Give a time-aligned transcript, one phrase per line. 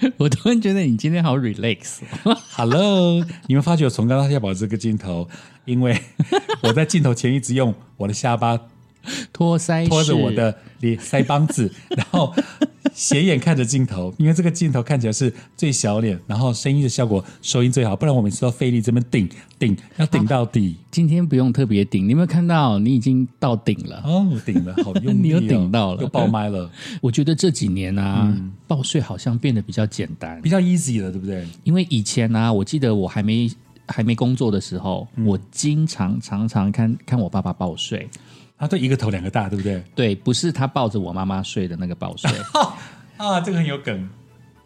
[0.16, 5.28] 我突然觉得你今天好 relax，Hello，你们发觉我从刚到下保这个镜头，
[5.66, 6.00] 因为
[6.62, 8.58] 我在镜头前一直用我的下巴
[9.32, 12.34] 托腮拖着我的脸 腮帮子， 然后
[12.92, 19.28] 斜眼看着镜头，因为这个镜头看起来是最小脸，然后声音的效果收音最好，不然我每次都费力这边顶
[19.58, 20.76] 顶，要顶到底。
[20.90, 24.02] 今天不用特别顶，你有没有看到你已经到顶了？
[24.04, 26.70] 哦，顶了，好用力、哦，你有顶到了又爆麦了，
[27.00, 28.34] 我觉得这几年啊，
[28.66, 31.46] 报税好像变得比较简单，比较 easy 了，对不对？
[31.62, 33.48] 因为以前呢、我记得我还没
[33.86, 38.08] 还没工作的时候，我经常常常看看我爸爸报税。
[38.60, 39.82] 啊，对，一个头两个大，对不对？
[39.94, 42.30] 对，不是他抱着我妈妈睡的那个报税，
[43.16, 44.08] 啊，这个很有梗。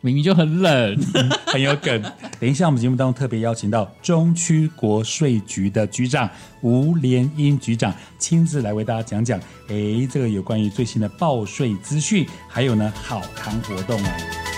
[0.00, 0.98] 明明就很冷。
[1.46, 2.02] 很有梗。
[2.40, 6.28] 等一下，我们节目当中特别邀请到中区国税局的局长
[6.60, 9.38] 吴连英局长亲自来为大家讲讲，
[9.68, 14.53] 哎，这个有关于最新的报税资讯，还有呢好康活动哦。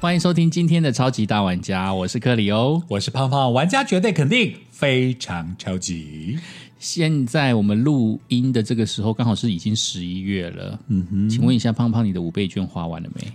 [0.00, 2.80] 欢迎收听今天的超级大玩家，我是克里欧。
[2.86, 6.38] 我是胖胖，玩家绝对肯定非常超级。
[6.78, 10.78] 现在我们录音的这个时候，刚好是已经十一月了。
[10.86, 13.26] 嗯哼，请问一下，胖胖，你的五倍券花完了没？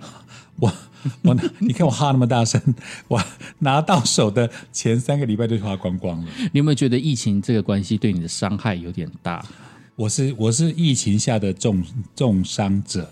[0.58, 0.74] 我
[1.24, 2.62] 我你看我哈那么大声，
[3.10, 3.22] 我
[3.60, 6.32] 拿到手的前三个礼拜就花光光了。
[6.54, 9.46] 你有没有觉得疫情这个关系对你的伤害有点大？
[9.98, 11.84] 我是我是疫情下的重
[12.16, 13.12] 重伤者，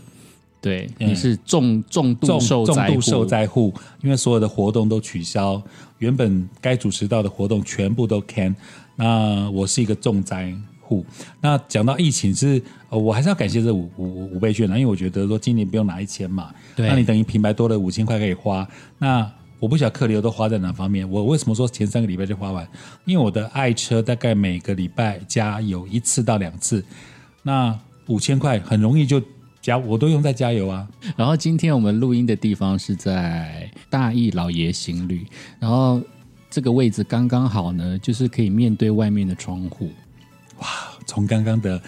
[0.62, 3.74] 对，你是重重度重受灾户，重度受灾户，
[4.04, 5.60] 因为所有的活动都取消，
[5.98, 8.56] 原本该主持到的活动全部都 can。
[8.96, 11.04] 那我是一个重灾户。
[11.42, 18.68] 那讲到疫情是，呃，我还是要感谢这五五五倍券啊，因为我觉得说今年不用拿一千嘛，那你等于平白多了五千块可以花。
[19.00, 19.28] 那
[19.60, 21.10] 我不晓得客流都花在哪方面。
[21.10, 22.68] 我为什么说前三个礼拜就花完？
[23.06, 26.86] 因为我的爱车大概每个礼拜加油一次到两次，
[27.42, 27.76] 那
[28.06, 29.20] 五千块很容易就
[29.62, 30.88] 加，我都用在加油啊。
[31.16, 35.26] 然后今天我们录音的地方是在大义老爷行旅，
[35.60, 36.02] 然后
[36.50, 39.92] 这个位置刚刚好呢，就是可以面对外面的窗户。
[40.60, 40.68] 哇
[41.08, 41.82] 从刚刚的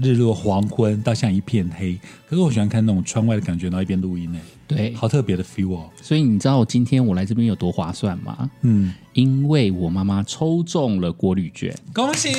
[0.00, 1.98] 日落黄昏到像一片黑，
[2.28, 4.38] 可是我喜欢看那种窗外的感觉，然后一边录音呢，
[4.68, 5.90] 对，好特别的 feel 哦。
[6.00, 8.50] 所以你知道我今天我来这边有多划算吗？
[8.60, 12.30] 嗯，因为我妈妈抽中了国旅券，恭喜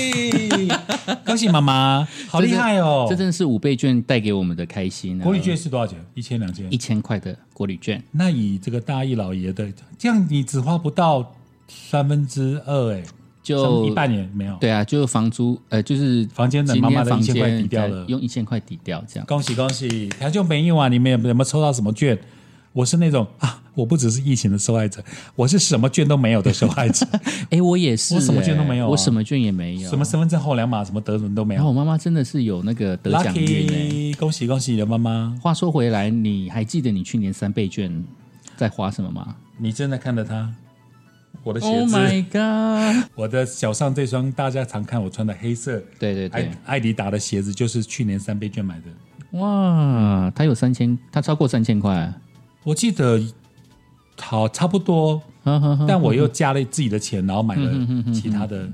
[1.25, 3.07] 恭喜妈妈，好厉害哦！
[3.09, 5.23] 这真的是五倍券带给我们的开心、啊。
[5.23, 5.97] 国旅券是多少钱？
[6.13, 6.77] 一千两千一。
[6.83, 11.33] 千块的国旅券，那以这个大义老爷的，这样你只花不到
[11.69, 13.01] 三分之二，哎，
[13.43, 14.55] 就一半也没有。
[14.59, 19.27] 对啊，就房租呃，就是房间的妈妈的一千块抵掉了用一千块抵掉这样。
[19.27, 20.09] 恭喜恭喜！
[20.09, 22.17] 听众朋友啊，你们有没有抽到什么券？
[22.71, 25.03] 我是那种啊，我不只是疫情的受害者，
[25.35, 27.05] 我是什么券都没有的受害者，
[27.51, 29.87] 哎，我也是、我什么券都哎没有啊我什么券也没有。
[29.87, 31.57] 什么身份证后两码，什么德文都没有。
[31.57, 33.75] 然后我妈妈真的是有那个得奖运哎。
[33.75, 35.37] Lucky，恭喜恭喜你的妈妈！
[35.39, 38.03] 话说回来，你还记得你去年三倍券
[38.57, 40.51] 在花什么吗你真的看着她，
[41.43, 43.09] 我的鞋？Oh 子 my god！
[43.15, 49.39] 我的脚上这双大家常看我穿的黑色对对对艾，艾迪达的鞋子，就是去年三倍券买的。
[49.39, 52.13] 哇，它有三千，它超过三千块。
[52.63, 53.21] 我记得
[54.17, 55.21] 好差不多，
[55.87, 58.69] 但我又加了自己的钱，然后买了其他的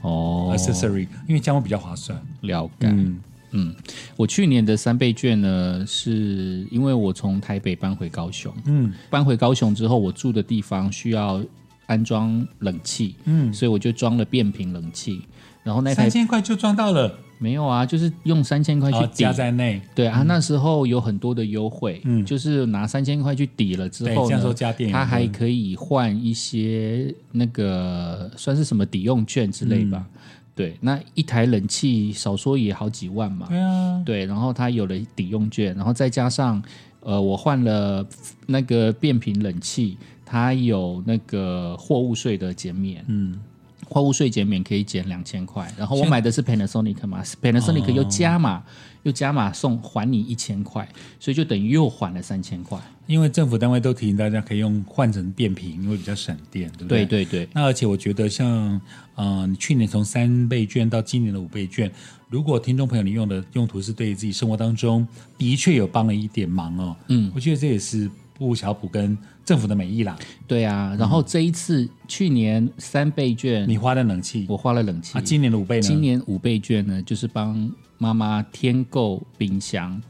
[0.00, 2.18] 哦，accessory，因为这样会比较划算。
[2.42, 2.86] 了解。
[2.86, 3.20] 嗯，
[3.50, 3.74] 嗯，
[4.16, 11.44] 我去年的三倍券呢，是因为我从台北搬回高雄，嗯搬回高雄之后，我住的地方需要
[11.86, 15.22] 安装冷气，嗯，所以我就装了变频冷气。
[15.62, 19.32] 然后那台三千块就赚到了，没有啊，就是用三千块去抵。
[19.32, 22.24] 在内，对啊，那时候有很多的优惠，嗯。
[22.24, 30.06] 就是拿三千块去抵了之对，后呢这样说，加电影，它还可以换一些那个算是什么抵用券之类吧。
[30.14, 30.20] 嗯。
[30.54, 33.46] 对，那一台冷气少说也好几万嘛。
[33.48, 36.62] 对啊，对，然后它有了抵用券，然后再加上
[37.00, 38.06] 呃，我换了
[38.46, 43.38] 那个变频冷气，它有那个货物税的减免，嗯，
[43.88, 48.62] 货物税减免可以减两千块，然后我现买的是 Panasonic 嘛，Panasonic 又加码、
[49.02, 50.88] 又加码送还你一千块，
[51.20, 52.78] 所以就等于又还了三千块。
[53.06, 57.04] 因为政府单位都提醒大家可以用换成变频，因为比较省电，对不对？
[57.04, 57.22] 对？
[57.26, 58.80] 对对，那而且我觉得像，
[59.14, 61.92] 呃，你去年从三倍券到今年的五倍券，
[62.30, 65.06] 如果听众朋友你用的用途是对自己生活当中
[65.36, 70.16] 的确有帮了一点忙哦，嗯，我觉得这也是不小普跟政府的美意啦。
[70.46, 75.82] 对啊，然后这一次去年三倍券，你花了冷气我花了冷气啊，，今年的五倍呢？
[75.82, 80.00] 今年五倍券呢，就是帮妈妈添购冰箱。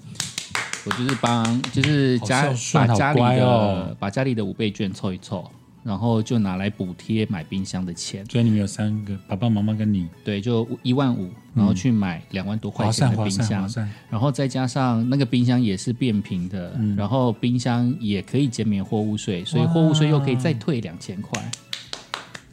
[0.86, 5.50] 我就是帮，就是家把家里的、哦把家里的五倍券凑一凑，
[5.84, 8.24] 然后就拿来补贴买冰箱的钱。
[8.26, 13.88] 所以你们有三个爸爸妈妈跟你，对，就一万五，然后去买两万多块划钱的冰箱，算。
[14.10, 16.96] 然后再加上那个冰箱也是变频的，嗯。
[16.96, 21.40] 然后冰箱也可以减免货物税，所以货物税又可以再退两千块。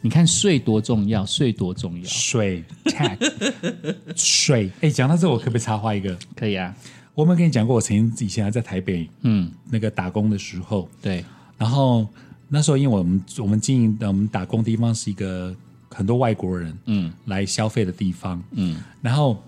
[0.03, 6.17] 你看税多重要，税多重要，税 tax 税， 哎，讲到这，我可不可以插话一个？
[6.35, 6.75] 可以啊，
[7.13, 11.23] 我有没有跟你讲过，我曾经以前还在台北嗯，那个打工的时候，对，
[11.55, 12.07] 然后
[12.53, 15.55] 那时候因为我们我们经营的我们打工地方是一个
[15.89, 17.11] 很多外国人嗯。
[17.25, 18.75] 来消费的地方，嗯。
[19.01, 19.41] 然后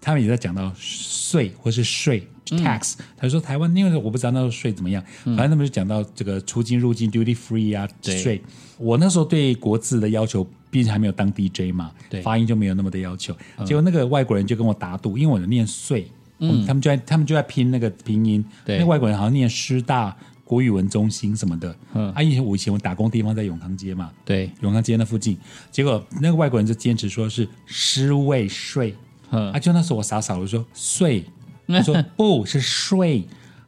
[0.00, 8.18] 他们也在讲到税或是税 tax，、他就说台湾因为我不知道那时候税怎么样，反正他们就讲到这个出境入境 duty free 啊对。
[8.18, 8.42] 税。
[8.76, 12.20] 我那时候对国字的要求，毕竟还没有当 DJ 嘛，对。
[12.22, 13.32] 发音就没有那么的要求。
[13.64, 18.78] 结果那个外国人就跟我打赌，因为我有念税，嗯，他们就在他们就在拼那个拼音，对。
[18.78, 20.16] 那外国人好像念师大
[20.50, 22.12] 国语文中心什么的，嗯。
[22.12, 25.38] 啊，以前我以前我打工地方在永康街嘛，对，永康街那附近，
[25.70, 28.96] 结果那个外国人就坚持说是尸位税，
[29.30, 29.52] 嗯。
[29.52, 31.24] 啊，就那时候我傻傻的我说税，
[31.68, 33.24] 他说不是税，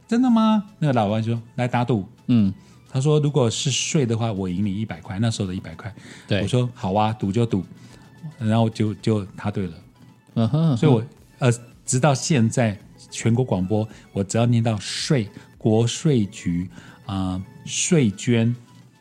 [0.09, 0.65] 真的吗？
[0.81, 2.53] 那个老外说来打赌，嗯，
[2.91, 5.95] 他说如果是税的话，我赢你一百块，那时候的一百块，
[6.27, 6.43] 对。
[6.43, 7.63] 我说好啊，赌就赌，
[8.41, 9.75] 然后就就他对了，
[10.35, 11.01] 嗯哼，所以我
[11.39, 11.49] 呃
[11.87, 12.77] 直到现在
[13.13, 16.69] 全国广播，我只要念到税国税局
[17.07, 18.53] 啊、税捐。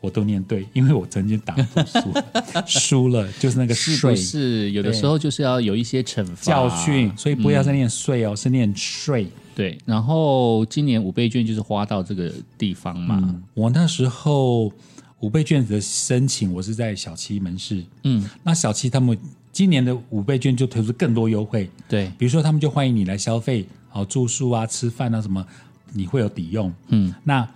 [0.01, 9.27] 我都念对，因为我曾经打赌输了，输了就是那个是税不是有的对时候就是要有一些惩罚教训，所以不要再念税哦，是念税。
[9.53, 14.73] 对，然后今年五倍券就是花到这个地方嘛，我那时候
[15.19, 17.83] 五倍券的申请，我是在小七门市。
[18.03, 19.15] 嗯，那小七他们
[19.61, 25.45] 今年的五倍券就推出更多优惠，对，比如说他们就欢迎你来消费，好住宿啊、吃饭啊什么，
[25.93, 26.73] 你会有抵用。
[26.87, 27.47] 嗯，那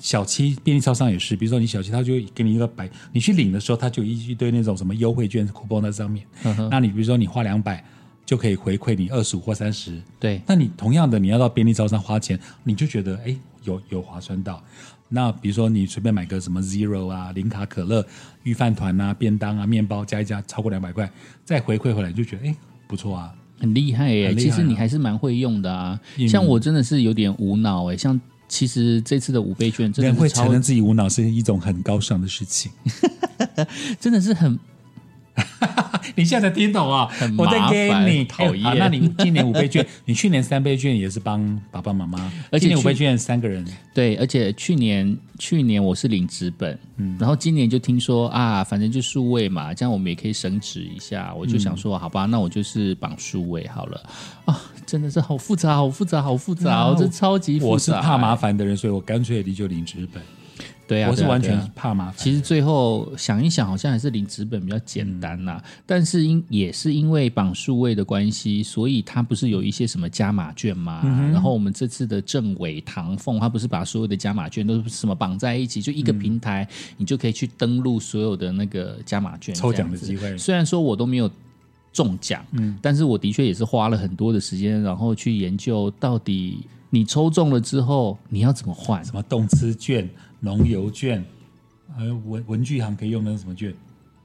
[0.00, 6.26] 小七便利超商也是，比如说你小七，他就给你一个白，你去领的时候，他就一一堆那种什么优惠券 coupon 在上面。
[6.68, 7.84] 那你比如说你花两百，
[8.24, 10.02] 就可以回馈你二十五或三十。
[10.18, 14.60] 对，那你同样的，你要到便利超商花钱，你就觉得哎有有划算到。
[15.08, 18.04] 那比如说你随便买个什么 Zero 啊、零卡可乐、
[18.42, 21.10] 御饭团啊、便当啊、面包加一加超过两百块，
[21.44, 22.56] 再回馈回来，就觉得哎
[22.88, 23.34] 不错啊。
[23.58, 24.34] 很厉害耶！
[24.34, 25.98] 其实你还是蛮会用的啊。
[26.16, 32.70] 嗯像我真的是有点无脑哎，像其实这次的五倍券真的会承认自己无脑是一种很高尚的事情。
[33.98, 34.58] 真的是很
[36.14, 37.06] 你现在才听懂啊？
[37.10, 37.36] 很？
[37.36, 38.24] 我在麻给你。
[38.24, 38.78] 烦讨厌。
[38.78, 54.02] 那你今年五倍券， 你去年三倍券也是帮爸爸妈妈，而且五倍券三个人，对，而且去年去年我是领纸本，嗯，然后今年就听说啊，反正就数位嘛，这样我们也可以省纸一下，我就想说，好吧，那我就是绑数位好了。
[54.46, 60.22] 啊，真的是好复杂，好复杂，好复杂哦，啊这超级复杂，我是怕麻烦的人，所以我干脆离就领纸本。
[60.86, 62.14] 对啊，我是完全怕麻烦。
[62.16, 71.02] 其实最后想一想，好像还是领纸本比较简单呐、但是因也是因为绑数位的关系，所以它不是有一些什么加码券吗？
[71.32, 76.66] 然后我们这次的政委唐凤，他不是把所有的加码券都是什么绑在一起，就一个平台，
[76.96, 81.30] 你就可以去登录所有的那个加码券抽奖的机会虽然说我都没有
[81.92, 89.04] 中奖，嗯，但是我的确也是花了很多的时间，然后去研究到底你抽中了之后你要怎么换。
[89.04, 90.08] 什么动资券、
[90.40, 91.24] 农油券，
[91.96, 93.72] 还有文文具行可以用的什么券？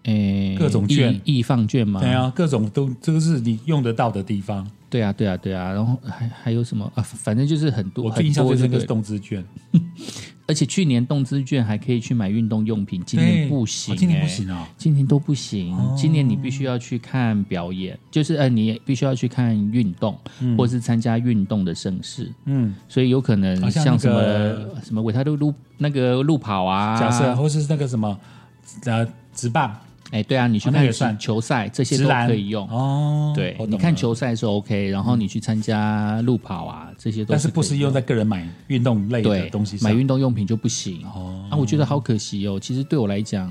[0.04, 2.00] 诶，各种券易易放券吗？
[2.00, 4.68] 对啊，各种都这个是你用得到的地方。
[4.90, 7.04] 对啊，对啊，对啊，然后还还有什么啊？
[7.04, 9.46] 反正就是很多，我最印象最深刻是很多就对了动资券，
[10.52, 14.68] 而且去年动资券还可以去买运动用品，今年不行、哦今年不欸行哦。
[14.78, 15.74] 今年都不行。
[15.96, 20.20] 今年你必须要去看表演，就是呃，你必须要去看运动，
[20.58, 22.30] 或是参加运动的盛事。
[22.44, 28.20] 嗯，所以有可能像像什么、那个什么维他路路那个路跑啊，假设或是那个什么
[28.84, 29.74] 呃直棒、
[30.12, 32.68] 哎，对啊，你去看球哦那个也算球赛，这些都可以用。
[32.70, 33.34] 哦。
[33.36, 42.60] 对你看，球赛是 OK，然后你去参加路跑啊，这些都但是不是用在个人买运动类的东西上买运动用品就不行哦啊，我觉得好可惜哦。
[42.60, 43.48] 其实对我来讲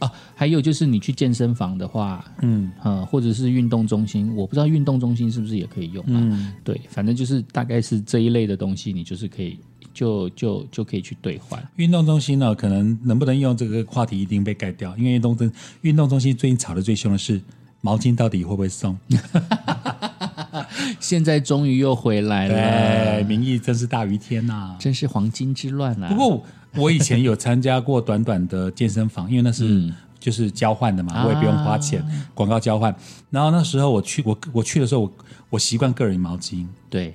[0.00, 6.08] 啊，还有就是你去健身房的话，嗯呃，或者是运动中心，我不知道运动中心是不是也可以用啊？
[6.16, 9.58] 嗯，对，反正就是大概是这一类的东西，你就是可以
[10.00, 11.62] 就就就可以去兑换。
[11.76, 15.52] 运动中心呢，可能能不能用这个话题一定被盖掉，因为运动中
[15.82, 17.38] 运动中心最近吵得最凶的是
[17.82, 18.96] 毛巾到底会不会送？
[20.98, 26.08] 现在终于又回来，了，民意真是大于天呐、真是黄金之乱啊！
[26.08, 26.42] 不过
[26.76, 32.02] 我以前有参加过短短的健身房，因为那是、嗯就是交换的嘛，啊我也不用花钱，
[32.34, 32.94] 广告交换。
[33.28, 35.12] 然后那时候我去，我我去的时候，我
[35.50, 37.14] 我习惯个人毛巾，对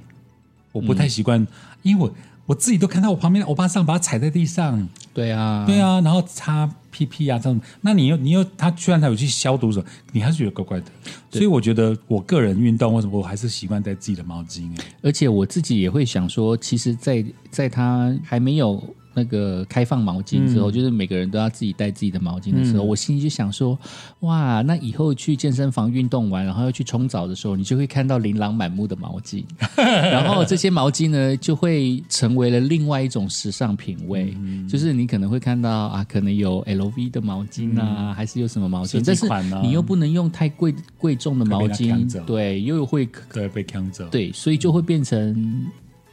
[0.72, 1.46] 我不太习惯，
[1.84, 2.12] 因为我
[2.46, 10.86] 我自己都看到我旁边的欧巴桑把它踩在地上，对啊，对啊，然后擦屁屁啊这样，那你又你又他虽然他有去消毒什么，你还是觉得怪怪的。
[11.32, 14.84] 所以我觉得我个人运动，为什么我还是习惯带自己的毛巾、欸？
[15.02, 18.82] 而且我自己也会想说，其实在，在他还没有
[19.16, 23.78] 那个开放毛巾之后，就是每个人都要自己带自己的毛巾的时候，我心里就想说，
[24.20, 29.44] 哇，那以后去健身房运动完，然后要去冲澡的时候，你就会看到琳琅满目的毛巾，
[29.78, 34.36] 然后这些毛巾呢，就会成为了另外一种时尚品味，
[34.68, 39.28] 就是你可能会看到啊，可能有 LV 的毛巾啊，还是有什么毛设巾，但是
[39.62, 44.08] 你又不能用太贵贵重的毛巾，对，又会对，被抢走。
[44.10, 45.66] 对，所以就会变成，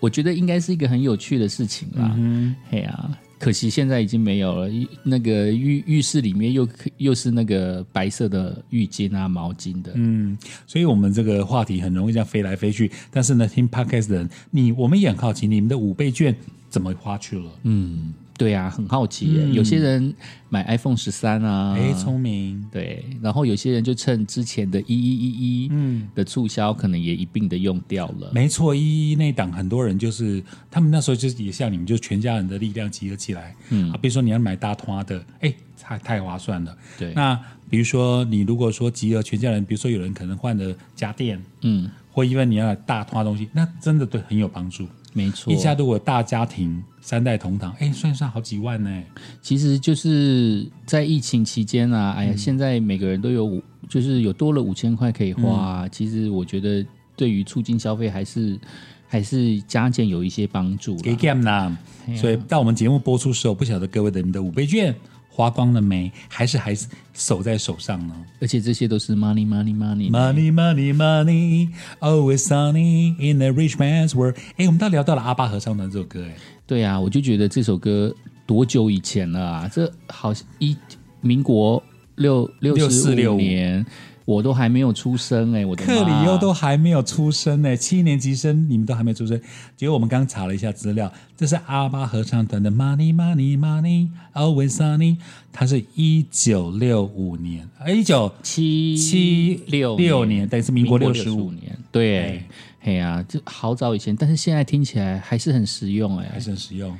[0.03, 2.13] 我觉得应该是一个很有趣的事情啦。
[2.19, 4.69] 嗯嘿啊，可惜现在已经没有了。
[4.69, 9.93] 一那个浴浴室里面又又是那个白色的浴巾啊、毛巾的。
[9.95, 12.91] 嗯，所以我们这个话题很容易这样飞来飞去。
[13.13, 16.35] 但是呢，听 podcast 的人，你我们也很好奇，你们的五倍券
[16.69, 17.49] 怎么花去了？
[17.63, 19.49] 嗯，对啊，很好奇耶。
[19.53, 20.13] 有些人
[20.49, 25.29] 买 iPhone 十三啊，哎、聪明，对，然后有些人就趁之前的一一一
[25.65, 28.33] 一嗯，的促销，可能也一并的用掉了。
[28.35, 33.55] 没错，一一那档很多人就是他们那时候就是也像你们，就全家人的力量集合起来。
[33.71, 36.77] 嗯啊，比如说你要买大团的，哎，太太划算了。
[36.99, 37.39] 对，那
[37.71, 44.89] 比如说你如果说集合全家人，比如说有人可能换了家电，嗯，或因为你要买大团东西，那真的对很有帮助。
[45.13, 45.53] 没错。
[45.53, 49.03] 一家如果大家庭三代同堂，哎，算一算好几万呢。
[49.41, 55.89] 其实就是在疫情期间啊，嗯哎呀，现在每个人都有五，就是有多了五千块可以花。
[55.89, 58.59] 其实我觉得对于促进消费还是
[59.07, 61.15] 还是加减有一些帮助给。
[61.15, 61.79] game 呢，
[62.17, 64.95] 所以到我们节目播出时候，不晓得各位的你的五倍券
[65.35, 70.11] 花光了没，还是还是守在手上呢而且这些都是 money money money。
[70.11, 71.69] ？Money, money, money,
[72.01, 74.37] always sunny in the rich man's world。
[74.59, 76.37] 哎，我们到聊到了阿巴合唱团这首歌，哎，
[76.67, 78.15] 对啊，我就觉得这首歌
[78.47, 79.71] 多久以前了啊？
[79.73, 80.77] 这好像一
[81.23, 81.83] 民国
[82.17, 83.87] 六六十6465五年，
[84.33, 89.41] 我都还没有出生哎、我的克里妈欧都还没有出生呢，七年级生你们都还没有出生。
[89.77, 95.19] 结果我们刚查了一下资料，这是阿巴合唱团的 Money Money Money Always Sunny，
[95.53, 102.47] 它是一九六五年，哎，一九七七六六年，等于是民国六十五，年，对哎，
[102.81, 106.97] 嘿呀、就好早以前，但是现在听起来还是很实用哎、还是很实用。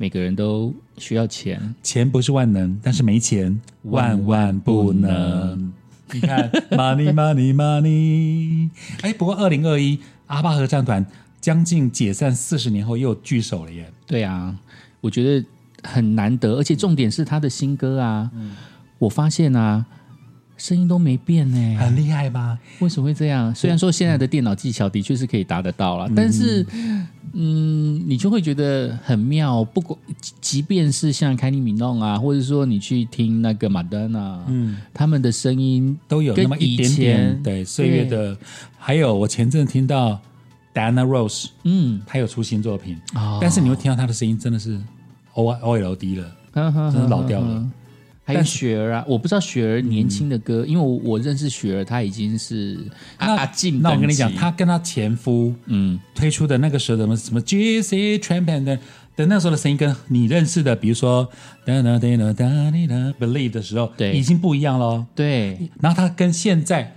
[0.00, 5.72] 每个人都需要钱，钱不是万能，但是没钱万万不能。
[6.12, 8.70] 你看，money money money。
[9.02, 11.04] 哎，不过二零二一阿巴合唱团
[11.40, 13.90] 将近解散四十年后又聚首了耶。
[14.06, 14.56] 对啊，
[15.00, 15.46] 我觉得
[15.82, 18.30] 很难得，而且重点是他的新歌啊，
[18.98, 19.84] 我发现啊，
[20.58, 22.58] 声音都没变呢、很厉害吧？
[22.80, 23.54] 为什么会这样？
[23.54, 26.66] 虽然说现在的电脑技巧的确是可以达得到了，但是，
[27.32, 29.62] 嗯，你就会觉得很妙。
[29.62, 38.36] 不管即即便是像凯尼米弄啊，或者说你去听那个马丹娜，嗯，他们的声音都有那么一点点对岁月的。
[38.76, 40.20] 还有我前阵听到
[40.74, 44.78] Diana Rose，嗯，她有出新作品，哦但是你会听到她的声音真的是
[45.34, 46.26] O O L D 了。
[46.52, 47.64] 真真的老掉了。
[48.28, 52.78] 还有但雪儿啊，我不知道雪儿年轻的歌，因为我我认识雪儿，她已经是
[53.16, 53.80] 阿阿静。
[53.80, 58.78] 那我跟你讲，她跟她前夫嗯，推出的那个时候的什么什么 G C Trampan 的
[59.16, 61.26] 的那时候的声音，跟你认识的，比如说
[61.64, 65.06] 哒哒哒哒哒哒 Believe 的时候，对已经不一样了。
[65.14, 66.94] 对，然后她跟现在，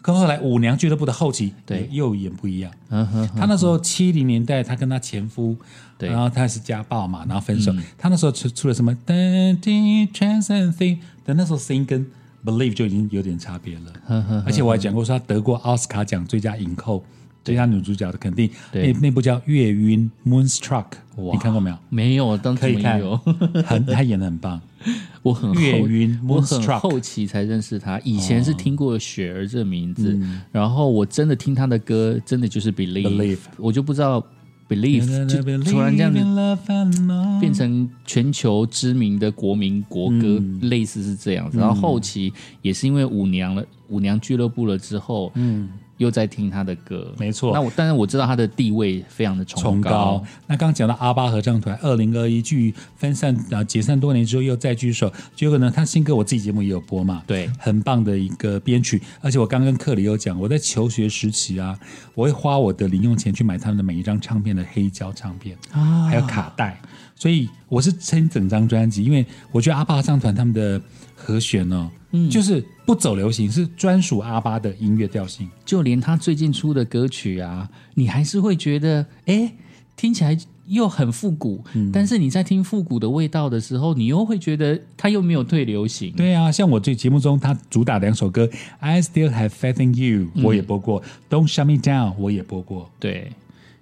[0.00, 2.72] 跟后来舞娘俱乐部的后期，对又也不一样。
[2.88, 5.54] 嗯哼，她那时候七零年代，她跟她前夫，
[6.00, 7.72] 对然后她是家暴嘛，然后分手。
[7.96, 12.04] 她那时候出出了什么 d a Chance and Thing》，但那时候声音跟
[12.44, 13.92] Believe 就已经有点差别了。
[14.06, 17.04] 呵呵而且我还讲过，说她得过奥斯卡奖最佳影后、
[17.44, 18.50] 最佳女主角的肯定。
[18.72, 20.86] 那那部叫《月晕 Moonstruck》，
[21.32, 21.78] 你看过没有？
[21.90, 23.16] 没有，当可以看有？
[23.64, 24.60] 很，她演的很棒。
[25.22, 34.26] 我很月后晕我很 Moonstruck 后期才认识他，以前是听过雪儿这名字，嗯然后我真的听他的歌，真的就是 Believe，, Believe 我就不知道
[34.70, 40.60] Believe 就突然这样子子变成全球知名的国民国歌，嗯。
[40.70, 41.58] 类似是这样子。
[41.58, 45.68] 然后后期也是因为舞娘了，舞娘俱乐部了之后，嗯，
[46.00, 50.24] 又在听他的歌，没错那我但是我知道他的地位非常的崇崇高。
[50.46, 59.02] 那刚刚讲到阿巴合唱团，二零二一距分散啊解散多年之后又再聚首，结果呢，他新歌我自己节目也有播嘛，对很棒的一个编曲。
[59.20, 61.78] 而且我刚跟克里有讲，我在求学时期啊，
[62.14, 66.80] 我会花我的零用钱去买他们的每一张唱片的黑胶唱片啊还有卡带，
[67.20, 70.80] 所以我是听整张专辑，因为我觉得阿巴合唱团他们的
[71.14, 75.46] 和弦哦，嗯就是不走流行，是专属阿巴的音乐调性。
[75.66, 79.52] 就连他最近出的歌曲啊，你还是会觉得，哎，
[79.98, 80.34] 听起来
[80.68, 86.10] 又很复古，嗯但是你在听复古的味道的时候，你又会觉得他又没有退流行。
[86.12, 88.46] 对啊，像我这节目中他主打两首歌
[88.78, 92.90] 《I Still Have Faith in You》，我也播过，Don't Shut Me Down》我也播过。
[92.98, 93.30] 对，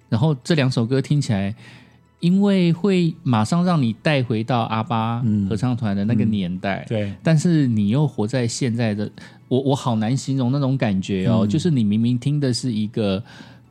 [0.09, 1.55] 然后这两首歌听起来，
[2.19, 7.13] 因为会马上让你带回到阿巴合唱团的那个年代，对。
[7.23, 9.09] 但是你又活在现在的，
[9.47, 11.49] 我我好难形容那种感觉哦，嗯。
[11.49, 13.23] 就是你明明听的是一个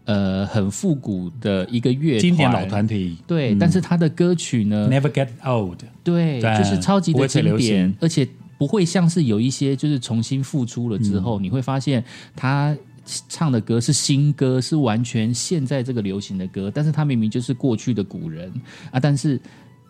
[0.06, 3.18] 呃很复古的一个乐经典老团体。
[3.26, 8.26] 对，但是他的歌曲呢，Never Get Old，对，对就是超级的经典，而且
[8.56, 11.22] 不会像是有一些就是重新复出了之嗯。
[11.22, 12.02] 后，你会发现
[12.34, 12.74] 他
[13.28, 18.52] 唱的歌是新歌，是完全现在这个流行的歌，但是他明明就是过去的古人
[18.90, 19.40] 啊，但是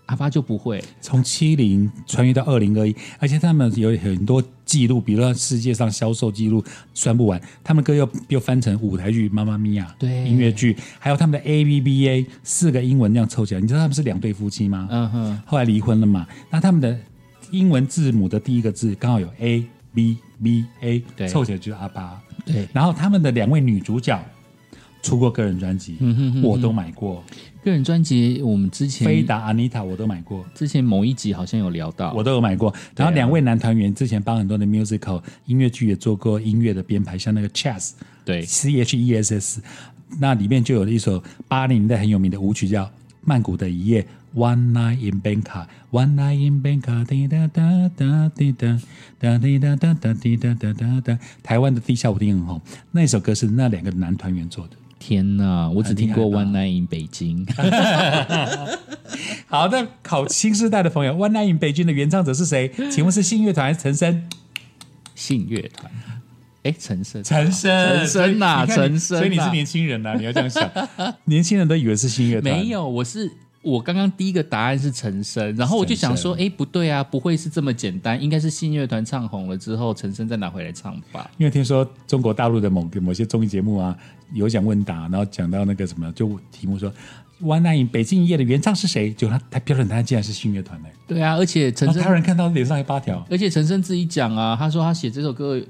[0.07, 10.27] 阿巴就不会，从七零穿越到二零二一，而且他们有很多记录，比如说世界上销售记录算不完，他们歌又又翻成舞台剧《妈妈咪呀》对。
[10.27, 14.89] 音乐剧，还有他们的 A B B A 四个英文那样凑起来，你知道他们是两对夫妻吗？
[14.91, 16.99] 嗯哼，后来离婚了嘛，那他们的
[17.51, 21.29] 英文字母的第一个字刚好有 A B B A，对。
[21.29, 22.19] 凑起来就是阿巴。
[22.53, 24.21] 对，然后他们的两位女主角
[25.03, 25.97] 出过个人专辑，
[26.43, 27.23] 我都买过。
[27.63, 32.73] 个人专辑我们之前飞达、阿妮塔我都买过，之前某一集好像有聊到，我都有买过。
[32.97, 37.93] 然后两位男团员之前帮很多的 musical 音乐剧也做过音乐的编排，像那个 Chess
[38.25, 38.43] 对。
[38.43, 39.63] C H E S S，
[40.19, 42.85] 那里面就有了一首八零年代很有名的舞曲叫
[43.23, 44.03] 《曼谷的一夜》
[44.35, 48.79] （One Night in Bangkok），One Night in Bangkok，滴答答答滴答
[49.19, 51.19] 答滴答答答滴答答答答。
[51.43, 52.61] 台湾的地下舞厅很红，
[52.93, 54.77] 那首歌是那两个男团员做的。
[54.99, 57.47] 天哪，我只听过《One Night in 北京》，
[59.47, 62.71] 好那，考新时代的朋友，《One Night in 北京》的原唱者是谁？
[62.91, 64.29] 请问是信乐团还是陈升？
[65.15, 65.91] 信乐团，
[66.65, 70.69] 哎，陈升，陈升，陈升呐陈升所以你是年轻人呐、你要这样想，
[71.25, 73.31] 年轻人都以为是信乐团，没有，我是
[73.69, 81.31] 我刚刚第一个答案是陈升，然后我就想说，哎，不对啊，不会是这么简单，应该是信乐团唱红了之后，陈升再拿回来唱吧？
[81.37, 83.97] 因为听说中国大陆的某个某些综艺节目啊，
[84.33, 86.91] 有讲问答，然后讲到那个什么，就题目说
[87.41, 89.13] 《One Night 北京一夜》的原唱是谁？
[89.13, 95.61] 结果他他标准答案竟然是信乐团的，对啊，而且陈升然后台湾人看到脸上有八条，而且陈升自己讲啊，他说他写这首歌，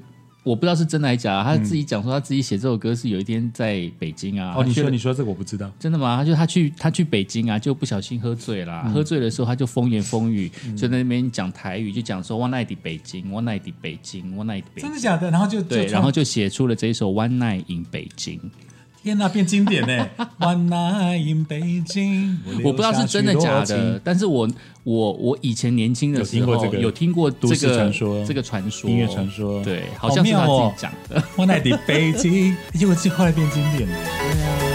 [0.49, 4.55] 我不知道是真的还是假的，他自己讲说他自己写这首歌是有一天在北京啊。
[4.57, 6.17] 哦，你说你说这个我不知道，真的吗？
[6.17, 8.85] 他就他去他去北京啊，就不小心喝醉啦。
[8.87, 14.85] 嗯喝醉的时候他就风言风语，就在那边讲台语，就讲说 One Night in 北京，One Night in 北京，One Night 北京。
[14.85, 15.31] 真的假的？
[15.31, 18.41] 然后就对，就然后就写出了这一首 One Night in 北京。
[19.03, 20.07] 天呐，变经典呢
[20.39, 24.49] ！One Night in Beijing，，我不知道是真的假的，但是我
[24.85, 31.23] 我我以前年轻的时候有听过这个有听过都市这个传说这个传说音乐传说对，好好像是他自己讲的。
[31.37, 33.97] One Night in Beijing，，结果这后来变经典了。
[33.97, 34.68] 胖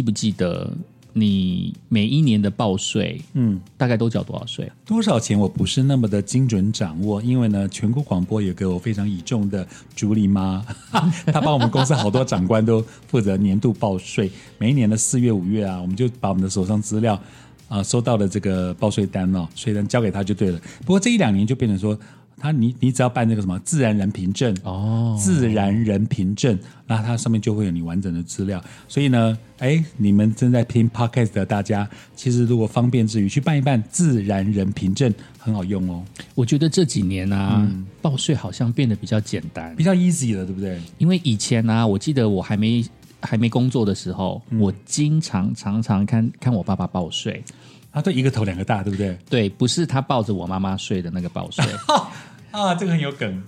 [0.00, 0.72] 记不记得
[1.12, 4.72] 你每一年的报税，嗯，大概都缴多少税？
[4.86, 10.64] 多少钱我不是那么的精准掌握，因为呢，全国广播有个我非常倚重的朱莉妈，
[11.30, 17.20] 她帮我们公司好多长官都负责年度报税，每一年的四月、五月啊，我们就把我们的手上资料
[17.68, 20.58] 啊、收到的这个报税单哦，税单交给他就对了。
[20.80, 21.98] 不过这一两年就变成说。
[22.40, 28.62] 他你你只要办那个什么自然人凭证哦自然人凭证，那它上面就会有你完整的资料。
[28.88, 36.02] 所以呢，哎，你们正在听 podcast 的大家，其实如果方便之余去办一办自然人凭证，很好用哦，
[36.34, 40.80] 我觉得这几年啊，嗯报税好像变得比较简单比，较 easy 了，对不对？
[40.96, 42.82] 因为以前啊，我记得我还没
[43.20, 47.44] 还没工作的时候，嗯我经常常常看看我爸爸报税。
[47.90, 49.18] 啊，对，一个头两个大，对不对？
[49.28, 51.64] 对，不是他抱着我妈妈睡的那个抱睡，
[52.52, 53.42] 啊，这个很有梗，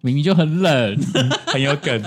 [0.00, 0.98] 明明就很冷。
[1.46, 2.02] 很有梗。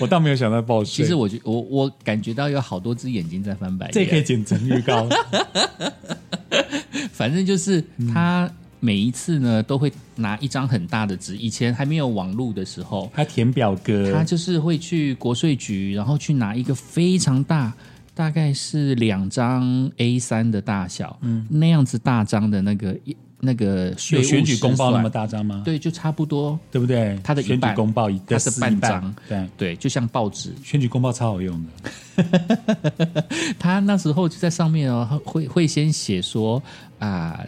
[0.00, 5.08] 我倒没有想到抱睡，其实我觉我我感觉到有好多只眼睛在翻白眼，这可以剪成预告。
[7.12, 7.82] 反正就是
[8.14, 17.74] 他每一次呢都会拿一张很大的纸，以前还没有网络的时候，他填表格，他就是会去国税局，然后去拿一个非常大，
[18.18, 25.62] 大概是两张 A 三的大小，嗯，那样子大张的那个一那个有选举公报那么大张吗？
[25.64, 27.16] 对，就差不多，对不对？
[27.22, 33.24] 它的一选举公报一它是半张，对，对，就像报纸，选举公报超好用的。
[33.56, 36.60] 他那时候就在上面哦，会会先写说
[36.98, 37.46] 啊。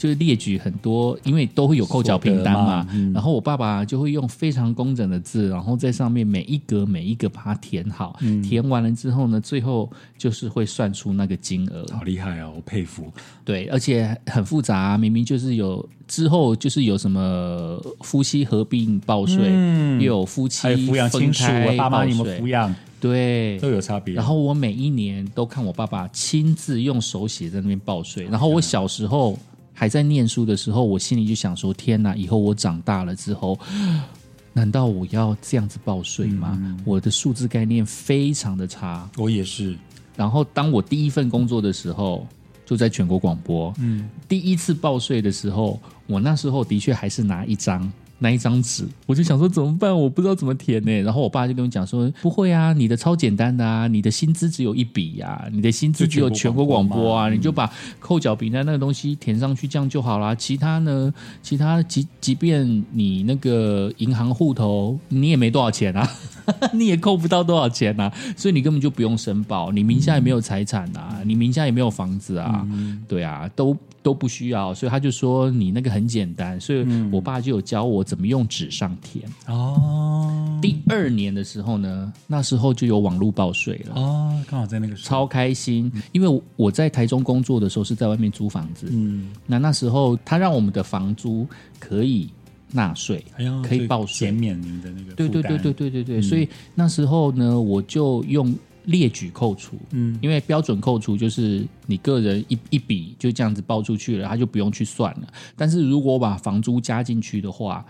[0.00, 2.88] 就是列举很多，因为都会有扣缴凭单嘛。
[3.12, 8.42] 然后我爸爸就会用非常工整的字，然后在上面每一格每一个把它填好，嗯。
[8.42, 13.12] 填完了之后呢，最后就是会算出那个金额，好厉害哦，我佩服。
[13.44, 20.00] 对，而且很复杂、啊明明就是有之后就是有什么夫妻合并报税，嗯。
[20.00, 21.30] 又有夫妻还有抚养亲
[21.76, 24.14] 爸妈有没抚养，对，都有差别。
[24.14, 28.24] 然后我每一年都看我爸爸亲自用手写在那边报税。
[28.30, 29.38] 然后我小时候
[29.80, 32.14] 还在念书的时候，我心里就想说：天哪！
[32.14, 33.58] 以后我长大了之后，
[34.52, 36.76] 难道我要这样子报税吗？
[36.84, 39.08] 我的数字概念非常的差。
[39.16, 39.74] 我也是，
[40.14, 42.26] 然后当我第一份工作的时候，
[42.66, 43.72] 就在全国广播。
[43.78, 49.92] 嗯，第一次报税的时候，我那时候的确还是拿一张那一张纸，我就想说怎么办？
[49.98, 51.00] 我不知道怎么填呢。
[51.02, 60.34] 然后我爸就跟我讲说：不会啊，你的超简单的啊，你的薪资只有一笔呀、你的薪资只有全国广播啊，你就把扣缴凭单那个东西填上去，这样就好啦。
[60.34, 66.08] 其他呢，其他即即便你那个银行户头你也没多少钱啊。
[66.72, 72.66] 你也扣不到多少钱啊，所以你根本就不用申报，你名下也没有财产啊，你名下也没有房子啊，
[73.06, 79.24] 对啊，都都不需要，所以他就说你那个很简单，所以我爸就有教我怎么用纸上填。
[79.46, 80.58] 哦。
[80.62, 83.94] 第二年的时候呢，那时候就有网络报税了。
[83.94, 91.46] 哦，刚好在那个时候，超开心，因为我在台中工作的时候是在外面租房子，嗯，那那时候他让我们的房租
[91.78, 92.28] 可以
[92.72, 94.26] 纳税，哎，可以报税。
[94.26, 98.54] 减免您的那个对对对对对对，所以那时候呢，我就用
[98.90, 105.32] 列举扣除，嗯因为标准扣除就是你个人一一笔就这样子报出去了，他就不用去算了。
[105.56, 107.84] 但是如果我把房租加进去的话，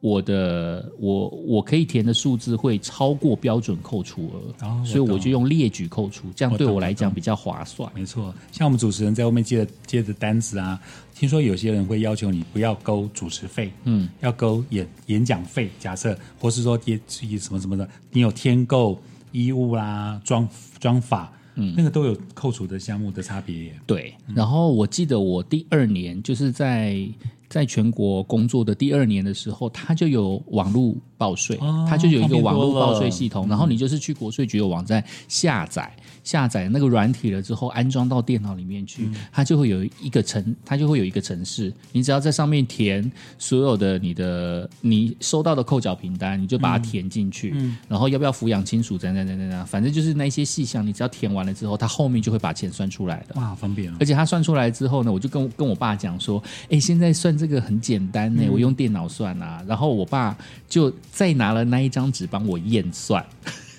[0.00, 7.90] 我的我我可以填的数字会超过标准扣除额，哦所以我就用列举扣除，这样对我来讲比较划算。
[7.94, 10.78] 没错，像我们主持人在外面接的接的单子啊，
[11.14, 19.00] 听说有些人会要求你不要勾主持费，嗯，要勾演演讲费，假设或是说也什么什么的，你有添购
[19.34, 23.80] 衣物啦、装装法，嗯，那个都有扣除的项目的差别耶。
[23.84, 26.96] 对，然后我记得我第二年就是在
[27.48, 35.94] 在全国工作的第二年的时候，它就有网络报税，哦它就有一个网络报税系统，然后你就是去国税局的网站下载。
[36.24, 41.72] 下载那个软体了之后，安装到电脑里面去，它就会有一个城，它就会有一个城市。
[41.92, 47.54] 你只要在上面填所有的你的你收到的扣缴凭单，你就把它填进去，
[47.86, 53.34] 然后要不要抚养亲属，等等等等等，反正就是那些细项，你只要填完了之后，它后面就会把钱算出来的。
[53.34, 54.06] 哇，好方便哦而！
[54.06, 59.62] 且它算出来之后呢，我就跟跟我爸讲说，哎，现在算这个很简单呢，我用电脑算啊。
[59.66, 60.36] 然后我爸
[60.68, 63.24] 就再拿了那一张纸帮我验算，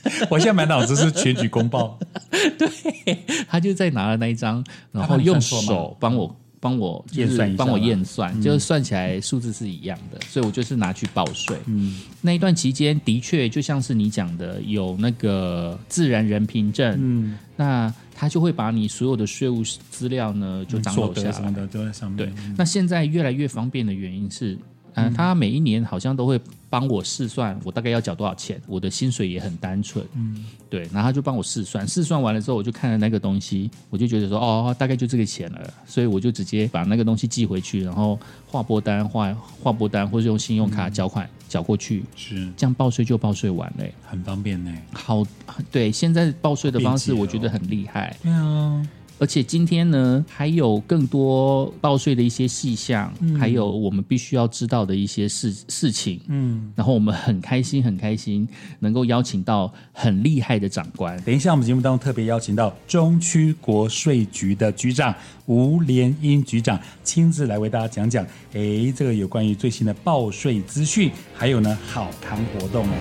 [0.29, 1.97] 我现在满脑子是选举公报，
[2.57, 6.35] 对他就在拿了那一张，然后用手帮我。
[6.57, 11.55] 帮我就是验算帮我吗验算，就是算起来数字是一样的，所以我就是拿去报税。
[11.67, 21.53] 嗯，那一段期间的确就像是你讲的，有那个自然人凭证，嗯，那他就会把你所有的税务资料呢就掌所握下来什么。
[21.53, 22.17] 的都在上面。
[22.17, 24.57] 对，那现在越来越方便的原因是，
[24.95, 42.51] 呃，他每一年好像都会帮我试算，我大概要缴多少钱，我的薪水也很单纯，嗯，对，然后他就帮我试算，试算完了之后，我就看了那个东西，我就觉得说，哦，大概就这个钱了，所以我就直接把那个东西寄回去，然后划拨单划划拨单，或者用信用卡缴款缴过去，是。
[42.57, 43.93] 这样报税就报税完嘞。
[44.05, 44.73] 很方便呢。
[44.93, 45.25] 好，
[45.71, 48.15] 对，现在报税的方式我觉得很厉害。
[48.23, 56.19] 对啊，而且今天呢，还有更多报税的一些细项，还有我们必须要知道的一些事事情。
[56.27, 58.47] 嗯，然后我们很开心，很开心
[58.79, 61.17] 能够邀请到很厉害的长官。
[61.21, 72.91] 等一下，我们节目当中特别邀请到中区国税局的局长吴连英局长亲自来为大家讲讲，哎，这个有关于最新的报税资讯，还有呢好康活动哦。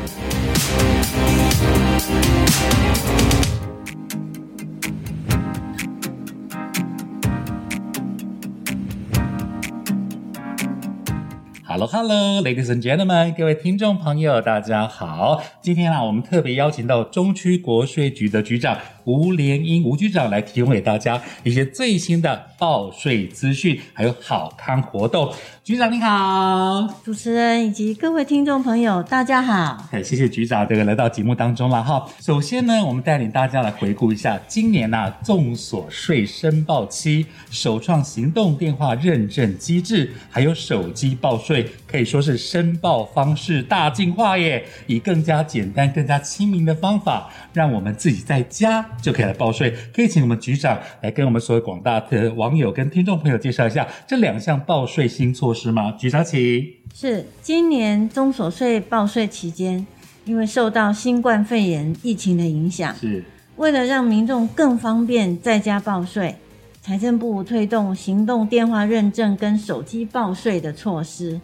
[11.86, 15.42] Hello，ladies and Gentlemen，各位听众朋友，大家好。
[15.60, 25.32] 今天啊，我们特别邀请到中区国税局的局长吴连英吴局长来提供给大家一些最新的报税资讯，还有好康活动。
[25.64, 29.88] 局长你好，主持人以及各位听众朋友，大家好。
[29.92, 32.06] 哎，谢谢局长这个来到节目当中了哈。
[32.20, 49.74] 首先呢，我们带领大家来回顾一下今年呐、众所税申报期首创行动电话认证机制，还有手机报税，可以说是申报方式大进化耶，以更加简单、更加亲民的方法，让我们自己在家就可以来报税。
[49.94, 55.92] 可以请我们局长来跟我们所有广大的网友跟听众朋友介绍一下这两项报税新措施吗？
[55.92, 56.68] 局长，请。
[56.92, 59.86] 是今年中所税报税期间，
[60.24, 63.24] 因为受到新冠肺炎疫情的影响，是
[63.56, 66.36] 为了让民众更方便在家报税，
[66.82, 71.40] 财政部推动行动电话认证跟手机报税的措施，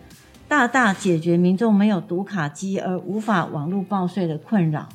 [0.47, 4.89] 大大解决民众没有读卡机而无法网络报税的困扰。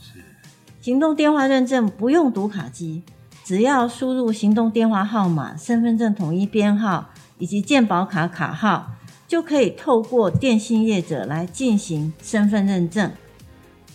[0.85, 3.01] 行动电话认证不用读卡机，
[3.43, 8.91] 只要输入行动电话号码、身份证统一编号以及健保卡卡号，
[9.27, 13.11] 就可以透过电信业者来进行身份认证。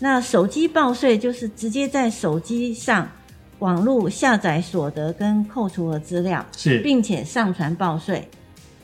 [0.00, 3.08] 那手机报税就是直接在手机上
[3.60, 8.28] 网络下载所得跟扣除的资料，是并且上传报税。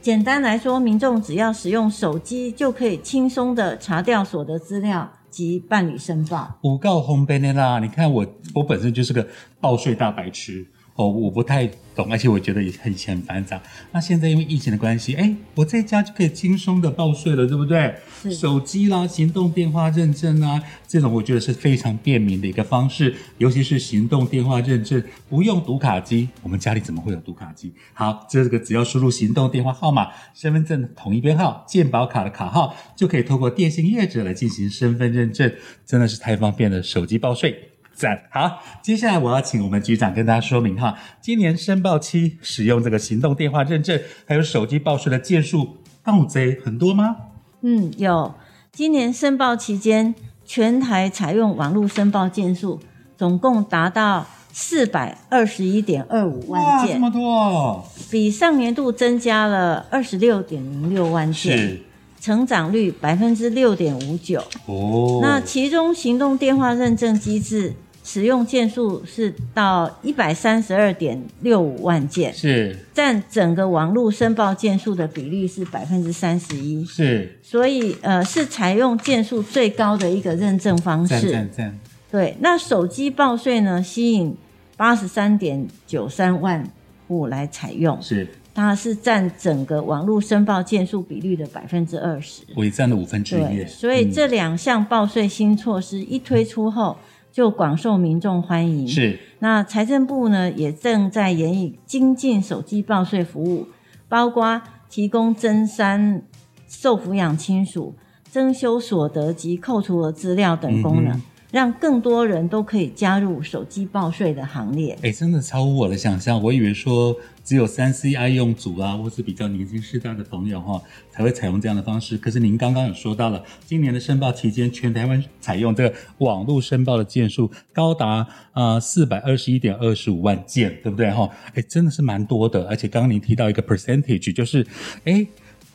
[0.01, 6.59] 简单来说，民众只要使用手机就可以轻松的查掉所得资料及办理申报。
[6.63, 9.29] 不告红贝内啦，你看我我本身就是个
[9.61, 13.63] 报税大白痴哦，我不太懂，而且我觉得也很以前很繁杂。
[13.93, 17.95] 那现在因为疫情的关系，哎，我在家就可以轻松的报税了，对不对？
[18.23, 27.73] 是手机啦、行动电话认证啊，这种我觉得是非常便民的一个方式，尤其是行动电话认证不用读卡机，我们家里怎么会有读卡机？
[27.93, 35.53] 好，这个只要输入行动电话号码、身份证统一编号、健保卡的卡号，就可以透过电信业者来进行身份认证，
[35.85, 37.73] 真的是太方便了，手机报税。
[37.97, 47.17] 赞好，接下来我要请我们局长跟大家说明哈，今年申报期使用这个行动电话认证还有手机报税的件数，盗贼很多吗？
[47.63, 48.35] 嗯，有。
[48.71, 52.79] 今年申报期间，全台采用网络申报件数
[53.17, 61.83] 总共达到四百二十一点二五万件，这件，么多，比上年度增加了二十六点零六万件，是
[62.21, 64.43] 成长率百分之六点五九。
[64.67, 65.21] 哦。
[65.23, 67.75] 那其中行动电话认证机制
[68.07, 76.85] 使用件数是到一百三十二点六五万件，是占整个网络申报件数的比例是百分之三十一。
[76.85, 81.33] 是所以呃是采用件数最高的一个认证方式。
[81.33, 84.37] 赞赞，对，那手机报税呢，吸引
[84.77, 86.65] 八十三点九三万
[87.09, 92.43] 户来采用，是它是占整个网络申报件数比率的百分之二十。
[92.55, 96.97] 我也占了五分之一对，所以嗯这两项报税新措施一推出后，
[97.37, 98.89] 就广受民众欢迎。
[98.89, 99.19] 是。
[99.41, 103.69] 那财政部呢，也正在研议精进手机报税服务，
[104.09, 106.23] 包括提供增删
[106.67, 107.95] 受抚养亲属、
[108.31, 111.23] 增修所得及扣除额资料等功能，嗯
[111.57, 114.95] 让更多人都可以加入手机报税的行列。
[115.01, 116.43] 哎，真的超乎我的想象。
[116.43, 120.79] 我以为说只有三 C 爱用族啊，或是比较年轻世代的朋友哈、
[121.11, 122.19] 才会采用这样的方式。
[122.19, 132.69] 可是您刚刚有说到了，今年的申报期间，全台湾采用这个网络申报的件数高达啊四百二十一点二十五万件，对不对哈、哎，真的是蛮多的。
[132.69, 134.67] 而且刚刚您提到一个 percentage，就是
[135.05, 135.27] 哎。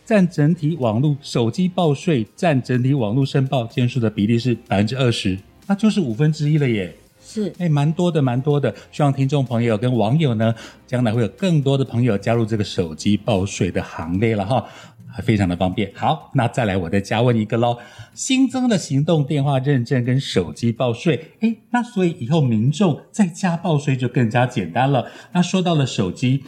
[0.04, 5.38] 占整体网络手机报税占整体网络申报件数的比例是百分之二十，
[5.72, 6.94] 那就是五分之一了耶。
[7.24, 8.76] 是哎，蛮多的，蛮多的。
[8.92, 10.54] 希望听众朋友跟网友呢，
[10.86, 14.68] 将来会有更多的朋友加入这个手机报税的行列了哈，
[15.08, 15.90] 还非常的方便。
[15.96, 17.78] 好，那再来我再加问一个喽，
[18.14, 25.10] 新增的行动电话认证跟手机报税，哎，那所以以后民众在家报税就更加简单了。
[25.32, 26.44] 那说到了手机。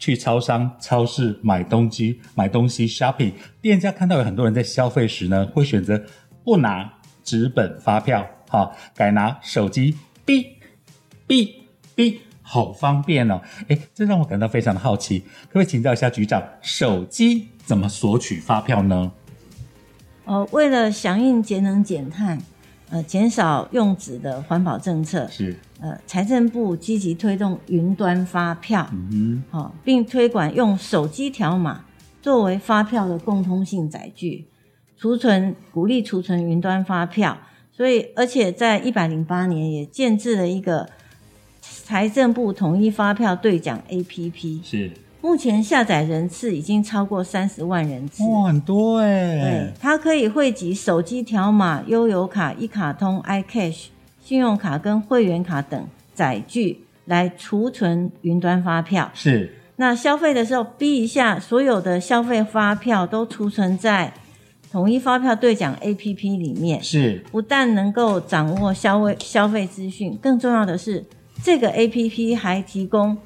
[0.00, 6.00] 去超商、超市买东西、买东西 shopping，店家看到有很多人在消费时呢，会选择
[6.44, 6.88] 不拿
[7.24, 10.46] 纸本发票，哈、改拿手机哔
[11.26, 11.52] 哔
[11.94, 13.40] 哔，好方便哦！
[13.68, 19.12] 诶，这让我感到非常的好奇，可不可以请教一下局长，手机怎么索取发票呢？
[20.24, 22.38] 呃，为了响应节能减碳，
[22.90, 31.84] 呃，减少用纸的环保政策，是，呃，财政部积极推动云端发票，嗯好、并推广用手机条码
[32.20, 34.46] 作为发票的共通性载具，
[34.98, 37.38] 储存鼓励储存云端发票，
[37.78, 40.88] 所以而且在一百零八年也建制了一个
[41.62, 44.64] 财政部统一发票兑奖 APP，。
[44.64, 48.24] 是，目前下载人次已经超过三十万人次。
[48.24, 49.08] 哇，很多对
[49.40, 53.84] 哎，，它可以汇集手机条码、悠游卡、一卡通、iCash、
[54.24, 59.08] 信用卡跟会员卡等载具来储存云端发票。
[59.14, 64.12] 是那消费的时候，逼一下，所有的消费发票都储存在
[64.70, 66.82] 统一发票兑奖 APP 里面。
[66.82, 71.04] 是，不但能够掌握消费消费资讯，更重要的是，
[71.42, 73.16] 这个 APP 还提供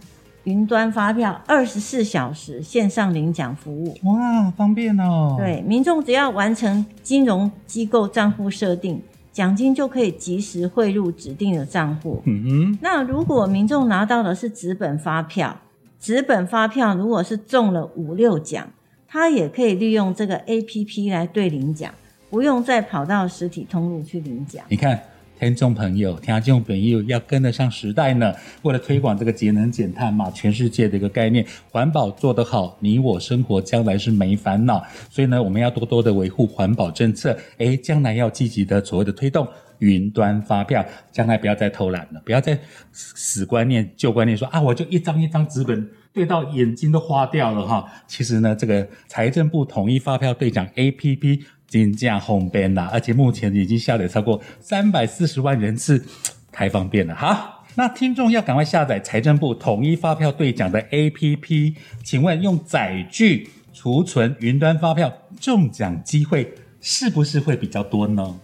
[0.45, 3.97] 云端发票二十四小时线上领奖服务。
[4.05, 9.01] 哇，方便哦。，对，民众只要完成金融机构账户设定，
[9.33, 12.23] 奖金就可以及时汇入指定的账户。
[12.25, 15.57] 嗯哼那如果民众拿到的是纸本发票，
[16.01, 18.69] 纸本发票如果是中了五六奖，
[19.12, 21.92] 他也可以利用这个 APP 来对领奖，
[22.31, 24.64] 不用再跑到实体通路去领奖。
[24.70, 24.98] 你看，
[25.38, 28.33] 听众朋友、听众朋友要跟得上时代呢。
[28.62, 34.83] 为了推广这个节能减碳嘛，全世界的一个概念，环保做得好，你我生活将来是没烦恼。
[35.11, 37.37] 所以呢，我们要多多的维护环保政策。
[37.59, 39.46] 诶，将来要积极的所谓的推动。
[39.81, 42.57] 云端发票，将来不要再偷懒了，不要再
[42.92, 47.90] 死观念、旧观念说啊，我就一张一张纸本对到眼睛都花掉了哈。
[48.07, 56.05] 其实呢，这个财政部统一发票兑奖 APP 金价红边啦，而且目前已经下载超过三百四十万人次，
[56.51, 57.61] 太方便了哈。
[57.75, 68.38] 那听众要赶快下载财政部统一发票兑奖的 APP，请问用载具储存云端发票，中奖机会是不是会比较多呢？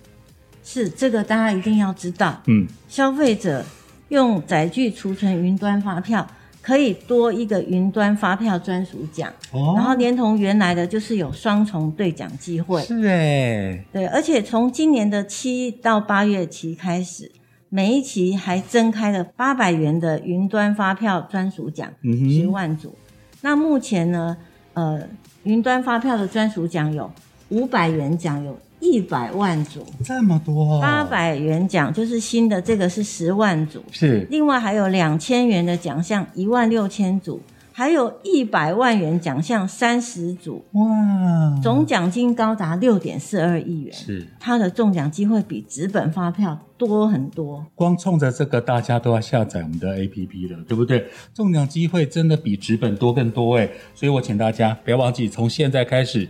[0.65, 2.43] 是这个，大家一定要知道。
[2.47, 3.63] 嗯，消费者
[4.09, 6.27] 用载具储存云端发票，
[6.69, 12.83] 可以多一个云端发票专属奖，哦然后连同原来的就是有双重兑奖机会。
[12.83, 17.33] 是哎，对，而且从今年的七到八月期开始，
[17.71, 22.95] 每一期还增开了八百元的云端发票专属奖，十万组。
[23.41, 24.37] 那目前呢，
[24.75, 25.09] 呃，
[25.45, 27.11] 云端发票的专属奖有
[27.49, 29.85] 五百元奖，有一百万组。
[30.05, 37.41] 这么多，八百元奖就是新的，这个是十万组，是另外还有两千元的奖项一万六千组，
[37.73, 43.93] 还有一百万元奖项三十组，哇，总奖金高达六点四二亿元。
[43.93, 47.65] 是它的中奖机会比纸本发票多很多。
[47.75, 51.07] 光冲着这个，大家都要下载我们的 APP 了，对不对？
[51.35, 56.29] 中奖机会真的比纸本多更多哎，所以我请大家不要忘记，从现在开始。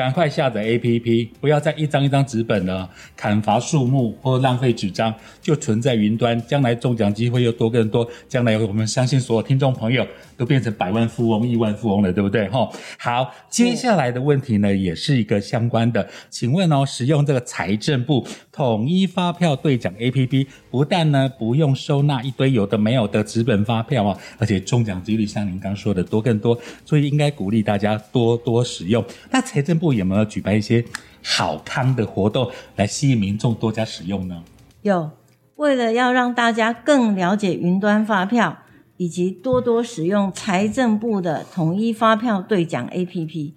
[0.00, 6.40] 赶快下载 APP，不要再一张一张纸本了，砍伐树木或浪费纸张，就存在云端。
[6.46, 10.06] 将来中奖机会又多更多，将来我们相信所有听众朋友
[10.38, 12.48] 都变成百万富翁、亿万富翁了，对不对？
[12.48, 12.66] 哈，
[12.98, 18.26] 好，接下来的问题呢，也是一个相关的，请问哦，使用这个财政部
[18.60, 29.02] 统一发票兑奖 APP，不但呢不用收纳一堆有的没有的纸本发票哦，而且中奖几率像您刚说的多更多，所以应该鼓励大家多多使用。
[29.30, 30.84] 那财政部有没有举办一些
[31.24, 34.44] 好康的活动来吸引民众多加使用呢？
[34.82, 35.10] 有，
[35.56, 38.58] 为了要让大家更了解云端发票，
[38.98, 43.54] 以及多多使用财政部的统一发票兑奖 APP，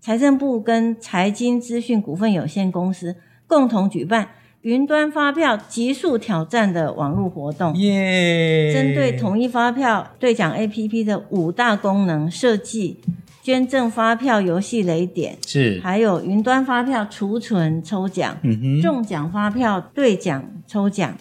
[0.00, 3.16] 财政部跟财经资讯股份有限公司
[3.48, 4.28] 共同举办
[4.62, 7.74] 云端发票极速挑战的网络活动。
[7.76, 8.72] 耶！
[8.72, 12.98] 针对统一发票兑奖 APP 的五大功能设计，
[13.42, 21.16] 捐赠发票游戏雷点，是，还有云端发票储存抽奖、嗯，中奖发票兑奖抽奖，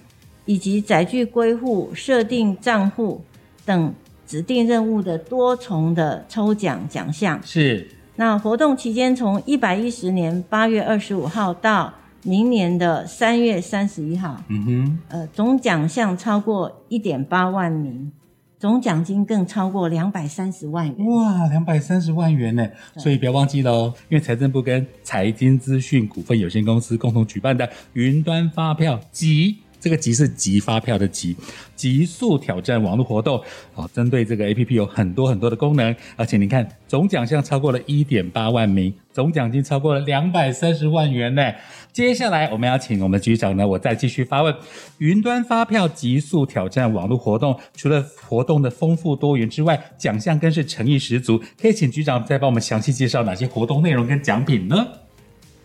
[0.45, 3.21] 以及载具归户、设定账户
[3.63, 3.93] 等
[4.25, 7.39] 指定任务的多重的抽奖奖项。
[7.45, 11.93] 是那活动期间从一百一十年八月二十五号到
[12.27, 18.11] 明年的三月三十一号，嗯哼，呃，总奖项超过一点八万名，
[18.59, 21.07] 总奖金更超过两百三十万元。
[21.07, 22.67] 哇，两百三十万元呢！
[22.97, 29.59] 所以不要忘记了哦，因为财政部跟财经资讯股份有限公司共同举办的云端发票集。
[29.79, 31.37] 这个集是集发票的集，
[31.75, 33.39] 极速挑战网络活动
[33.75, 41.53] 哦，针对这个 A P P 有很多很多的功能，而且你看总奖项超过了一点八万名，总奖金超过了两百三十万元呢。
[41.97, 44.55] 接下来我们要请我们局长呢，我再继续发问：
[44.99, 51.41] 云端发票极速挑战网络活动，除了活动的丰富多元之外，奖项更是诚意十足。
[51.60, 54.88] 可以请局长再帮我们详细介绍哪些活动内容跟奖品呢？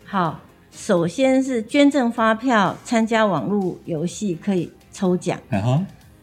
[0.07, 0.40] 好，
[0.71, 5.38] 首先是捐赠发票，参加网络游戏可以抽奖。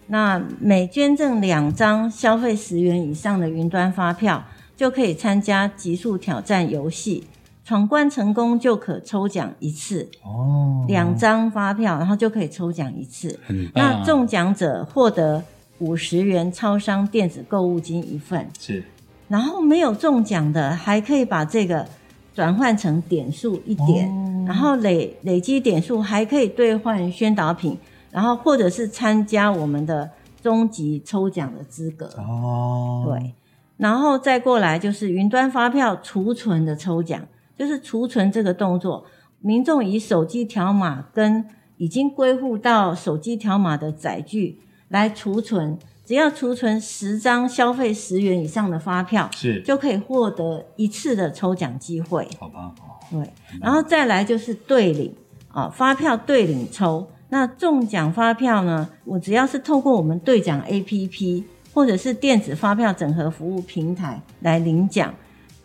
[0.08, 4.44] 那每捐赠两张消费十元以上的云端发票，
[4.76, 7.26] 就可以参加极速挑战游戏，
[7.70, 13.40] 闯关成功就可抽奖一次，哦，两张发票，然后就可以抽奖一次。
[13.76, 15.44] 那中奖者获得
[15.78, 18.50] 五十元超商电子购物金一份。
[18.60, 18.84] 是。
[19.28, 21.86] 然后没有中奖的，还可以把这个
[22.34, 24.12] 转换成点数一点，
[24.48, 27.78] 然后累累积点数还可以兑换宣导品，
[28.10, 30.10] 然后或者是参加我们的
[30.42, 32.08] 终极抽奖的资格。
[32.18, 33.36] 哦，对，
[33.78, 37.22] 然后再过来就是云端发票储存的抽奖，
[37.60, 39.06] 就是储存这个动作，
[39.42, 41.46] 民众以手机条码跟
[41.76, 52.26] 已经归户到手机条码的载具来储存，只要储存十张消费十元以上的发票，是，就可以获得一次的抽奖机会。
[52.40, 53.30] 好棒哦，对，
[53.62, 55.14] 然后再来就是对领
[55.50, 57.06] 啊，发票对领抽。
[57.32, 58.90] 那中奖发票呢？
[59.04, 61.44] 我只要是透过我们兑奖 APP
[61.74, 65.14] 或者是电子发票整合服务平台来领奖，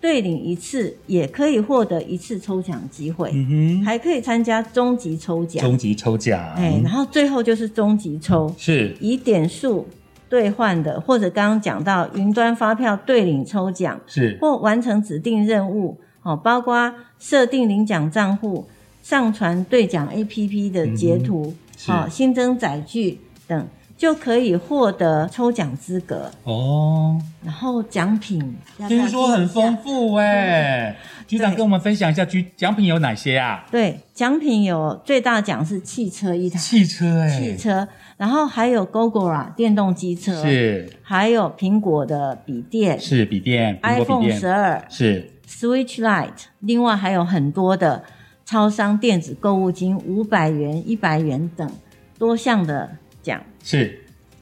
[0.04, 5.64] 对领一次也可以获得一次抽奖机会，嗯还可以参加终极抽哼，奖。
[5.64, 9.88] 终极抽奖，哎，然后最后就是终极抽，是以点数
[10.28, 18.66] 兑换的，或者刚刚讲到云端发票对领抽奖，是，或完成指定任务，哦，包括设定领奖账户、
[19.02, 23.66] 上传兑奖 APP 的截图，是哦，新增载具等，
[23.96, 26.30] 就可以获得抽奖资格。
[26.44, 28.56] 哦，然后奖品
[28.88, 33.64] 听说很丰富哎，局长跟我们分享一下，局奖品有哪些啊？
[33.70, 37.86] 对，奖品有最大奖是汽车一台，汽车哎，汽车，
[38.16, 40.90] 然后还有 GoGoRa 电动机车，，是。
[41.02, 42.98] 还有苹果的笔电。
[42.98, 44.84] 是笔电，，iPhone 十电二。
[44.88, 45.30] 是。
[45.46, 48.02] Switch Lite，另外还有很多的
[48.44, 51.70] 超商电子购物金五百元、一百元等
[52.18, 53.40] 多项的奖。
[53.64, 54.00] 是。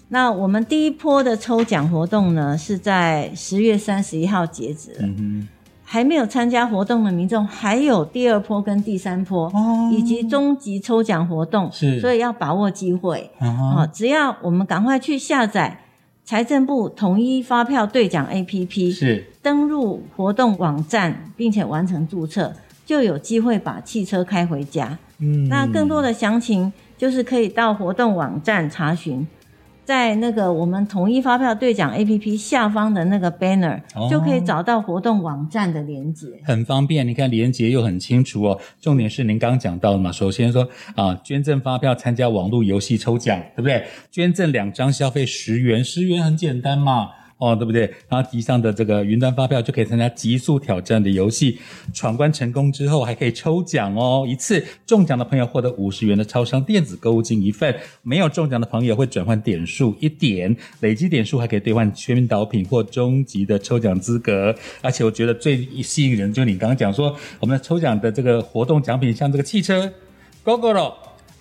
[0.09, 4.99] 那我们第一波的抽奖活动呢，是在十月三十一号截止了。
[5.03, 5.49] 嗯
[5.85, 9.91] 还没有参加活动的民众，还有第二波跟第三波，哦。
[9.93, 12.01] 以及终极抽奖活动，是。
[12.01, 13.31] 所以要把握机会。
[13.39, 15.83] 哼，哦啊，只要我们赶快去下载
[16.25, 19.27] 财政部统一发票兑奖 APP，是。
[19.43, 22.55] 登入活动网站，并且完成注册，
[22.87, 24.99] 就有机会把汽车开回家。
[25.19, 25.47] 嗯。
[25.49, 26.73] 那更多的详情
[27.03, 29.27] 就是可以到活动网站查询，
[29.85, 36.29] 在那个我们统一发票兑奖 APP 下方的那个 banner、哦就可以找到活动网站的连接。
[36.45, 38.61] 很方便，你看连接又很清楚哦。
[38.81, 43.85] 重点是您刚刚讲到的嘛，首先说啊，捐赠发票参加网络游戏抽奖，对不对？
[44.13, 47.09] 捐赠两张消费十元，十元很简单嘛。
[47.43, 47.93] 哦，对不对？
[48.09, 51.59] 然后集上的这个云端发票就可以参加极速挑战的游戏，
[51.93, 54.25] 闯关成功之后还可以抽奖哦。
[54.29, 64.55] 一次中奖的朋友获得五十元的超商电子购物金一份，没有中奖的朋友会转换点数一点，累积点数还可以兑换宣导品或终极的抽奖资格。
[64.81, 69.93] 而且我觉得最吸引人就是你刚刚讲说，我们的抽奖的这个活动奖品，像这个汽车、
[70.45, 70.93] GoGo、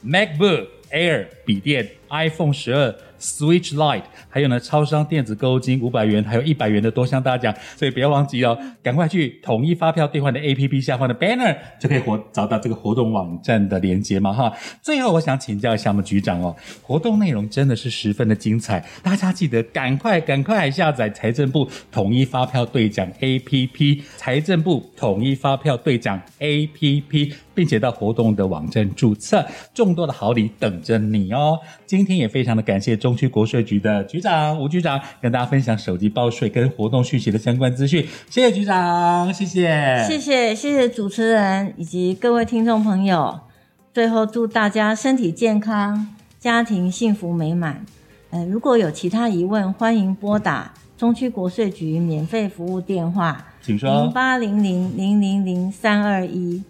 [0.03, 14.51] MacBook Air 笔电、iPhone 十二、Switch Lite，还有呢超商电子购物金五百元，还有一百元的多项大奖，所以不要忘记哦，赶快去统一发票兑换的 APP 下方的 banner 就可以活找到这个活动网站的连接嘛哈。
[14.81, 27.33] 最后我想请教一下我们局长哦，活动内容真的是十分的精彩，大家记得赶快赶快下载财政部统一发票兑奖 APP，财政部统一发票兑奖 APP。
[27.53, 31.59] 并且到活动的网站注册，众多的好礼等着你哦！
[31.85, 43.39] 今天也非常的感谢中区国税局的局长吴局长跟大家分享手机报税跟活动讯息的相关资讯，谢谢局长，谢谢，谢谢谢谢主持人以及各位听众朋友。
[43.93, 47.85] 最后祝大家身体健康，家庭幸福美满。
[48.29, 54.11] 呃，如果有其他疑问，欢迎拨打中区国税局免费服务电话请说零说。
[54.11, 56.63] 八零零零零零三二一，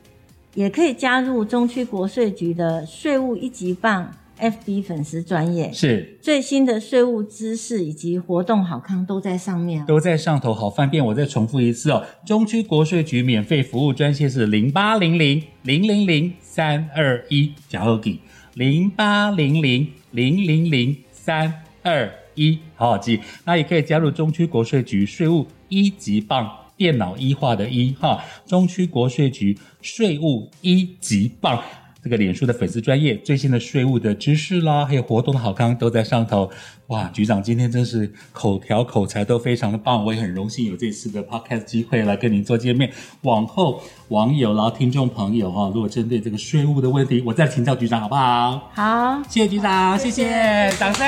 [0.54, 9.86] 也可以加入中区国税局的税务一级棒 FB 粉丝专业，是，最新的税务知识以及活动好康都在上面哦。
[9.88, 11.06] 都在上头，好方便。
[11.06, 18.20] 我再重复一次哦，中区国税局免费服务专线是零八零零零零零三二一，加后给
[18.56, 23.20] 零八零零零零零三二一，好好记。
[23.45, 26.49] 那也可以加入中区国税局税务一级棒。
[26.82, 31.62] 电脑一化的一哈，中区国税局税务一级棒，
[32.04, 36.50] 这个脸书的粉丝专业最新的税务的知识啦，还有活动的好康都在上头。
[36.88, 42.92] 哇，局长今天真是口条口才都非常的棒，我也很荣幸有这次的 podcast 机会来跟您做见面。
[43.22, 48.72] 往后网友啦、听众朋友哈，如果针对这个税务的问题，我再请教局长好不好？
[48.74, 51.06] 好，谢谢局长，谢谢，掌声。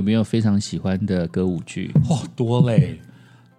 [0.00, 1.92] 有没有非常喜欢的歌舞剧？
[2.08, 2.98] 哇，多嘞！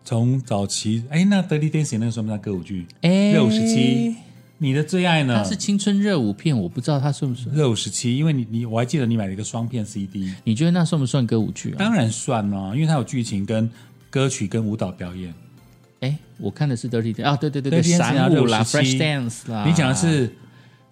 [0.03, 2.87] 从早期，哎，那《Dirty Dancing》那个算不算歌舞剧？
[3.01, 4.15] 哎热舞时期，
[4.57, 5.47] 你的最爱呢它？
[5.47, 7.55] 是青春热舞片，我不知道它算不算。
[7.55, 11.75] 热舞时期，因为你你我还记得你买了一个双片 CD，你觉得那算不算歌舞剧啊？
[11.77, 13.69] 当然算了，因为它有剧情跟
[14.09, 15.31] 歌曲跟舞蹈表演。
[15.99, 19.63] 哎，我看的是 Dirty 啊，对对对对闪舞啦，Fresh Dance 啦。
[19.67, 20.35] 你讲的是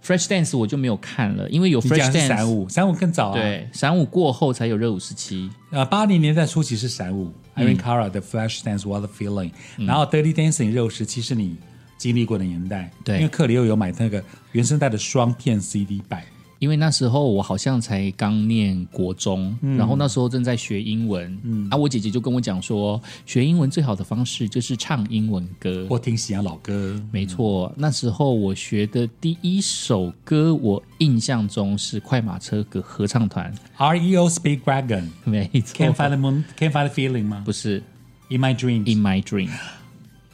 [0.04, 5.50] Fresh Dance，我就没有看了，因为有 Fresh Dance 闪舞，闪舞更早啊。，对，闪舞过后才有热舞时期。
[5.72, 11.58] 呃，八零年代初期是闪舞，Irene Cara 的 Fresh Dance What a Feeling，、然后 Dirty Dancing 热舞时期是你
[11.98, 12.92] 经历过的年代。
[13.04, 14.24] 对因为克里又有买那个
[14.54, 16.24] 原声带的双片 CD 版。
[16.60, 25.88] 因为那时候我好像才刚念国中，然后那时候正在学英文，啊，我姐姐就跟我讲说，学英文最好的方式就是唱英文歌。
[25.90, 35.08] 我听喜欢老歌，没错，那时候我学的第一首歌，我印象中是快马车歌合唱团，REO Speedwagon。
[35.24, 37.82] 没错 Can't，find the moon, can't find the feeling 吗不是
[38.30, 39.50] ？In my dreams，In My Dream。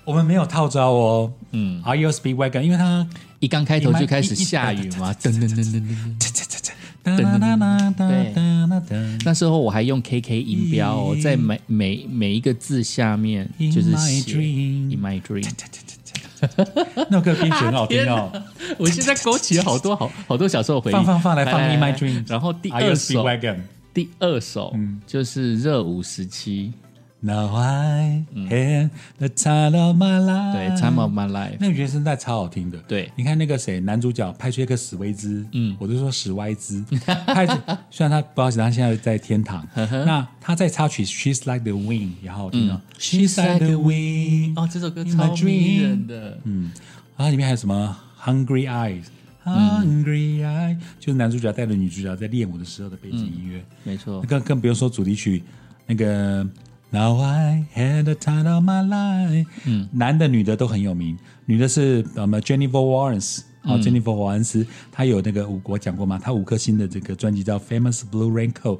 [0.04, 1.34] 我们没有套招哦。
[1.52, 3.08] 嗯，REO Speedwagon，因为它
[3.46, 6.72] 一刚开头就开始下雨嘛，噔噔噔噔噔噔。
[8.90, 15.48] 对那时候我还用 KK 音标、哦，在每每每一个字下面就是写 dream In My Dream。
[16.96, 18.32] 那首歌编曲很好听哦。
[18.80, 20.94] 我现在勾起了好多好好多小时候的回忆。
[20.94, 23.24] 放放放来放 In My Dreams 然后第二首，
[23.94, 24.76] 第二首
[25.06, 26.74] 就是热舞时期，
[27.26, 30.54] Now I had the time of my life。
[30.54, 31.54] 对《Time of My Life》。
[31.60, 32.78] 那个原声带超好听的。
[32.88, 36.86] 对你看那个谁，男主角派崔克史威兹，嗯，我就说史歪兹，
[37.26, 37.48] 派
[37.90, 39.68] 虽然他不好意思，他现在在天堂。
[39.76, 42.80] 那他在插曲《She's Like the Wind》也好好听哦。
[43.00, 46.38] She's Like the Wind，哦，这首歌超迷人的。
[46.44, 46.72] 嗯，
[47.18, 49.06] 然后里面还有什么 Hungry Eyes。
[49.44, 55.44] Hungry eyes，就是男主角带着女主角在练舞的时候的背景音乐，没错，更更不用说主题曲
[55.86, 56.44] 那个
[56.96, 63.42] Now I had the time of my life，嗯，男的女的都很有名，女的是呃 Jennifer Lawrence。
[63.68, 66.20] 哦、j e n n i f e r 华恩斯，她有那个五，我讲过吗？
[66.24, 68.78] 她五颗星的这个专辑叫《Famous Blue Raincoat》，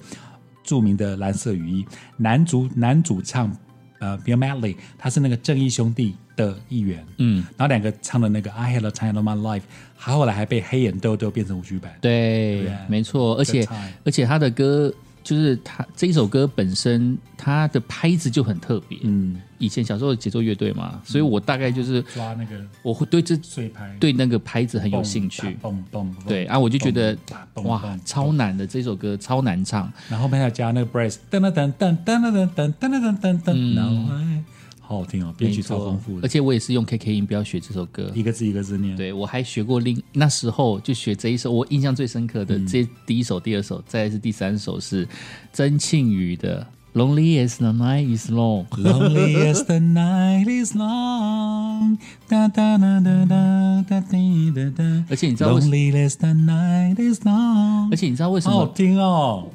[0.64, 1.86] 著名的蓝色雨衣。
[2.18, 3.52] 男主男主唱
[3.98, 9.62] 呃 Bill Medley，他是那个正义兄弟的一员，嗯，然后两个唱的那个《I Had a Time of My Life》，
[9.98, 13.68] 他后来还被黑眼豆豆变成舞剧版，对对，没错，而且
[14.06, 14.94] 而且他的歌
[15.26, 19.00] 就是他这一首歌本身，它的拍子就很特别。
[19.02, 25.58] 嗯，以前小时候的节奏乐队嘛，所以我大概就是抓那个我会对这碎拍，对那个拍子很有兴趣。
[25.60, 27.18] 蹦蹦蹦，对啊，我就觉得
[27.64, 29.92] 哇超难的这首歌超难唱。
[30.08, 34.44] 然后还要加那个 brace，噔噔噔噔噔噔噔噔噔噔噔，然后哎，
[34.88, 38.12] 好好听哦，编曲超丰富的，而且我也是用 KK 音标学这首歌。
[38.14, 45.08] 一个字一个字念，对我还学过另那时候就学这一首，我印象最深刻的嗯这第一首、第二首，再是第三首是
[45.52, 46.66] 曾庆瑜的
[47.00, 55.06] 《Lonely as the Night Is Long 》。Lonely as the night is long，哒哒哒哒哒哒滴哒哒。
[55.10, 59.48] 而且你知道 Lonely as the night is long，而且你知道为什么好好听哦！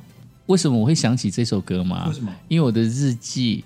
[0.46, 2.08] 为什么我会想起这首歌吗？
[2.08, 2.30] 为什么？
[2.48, 3.64] 因为我的日记，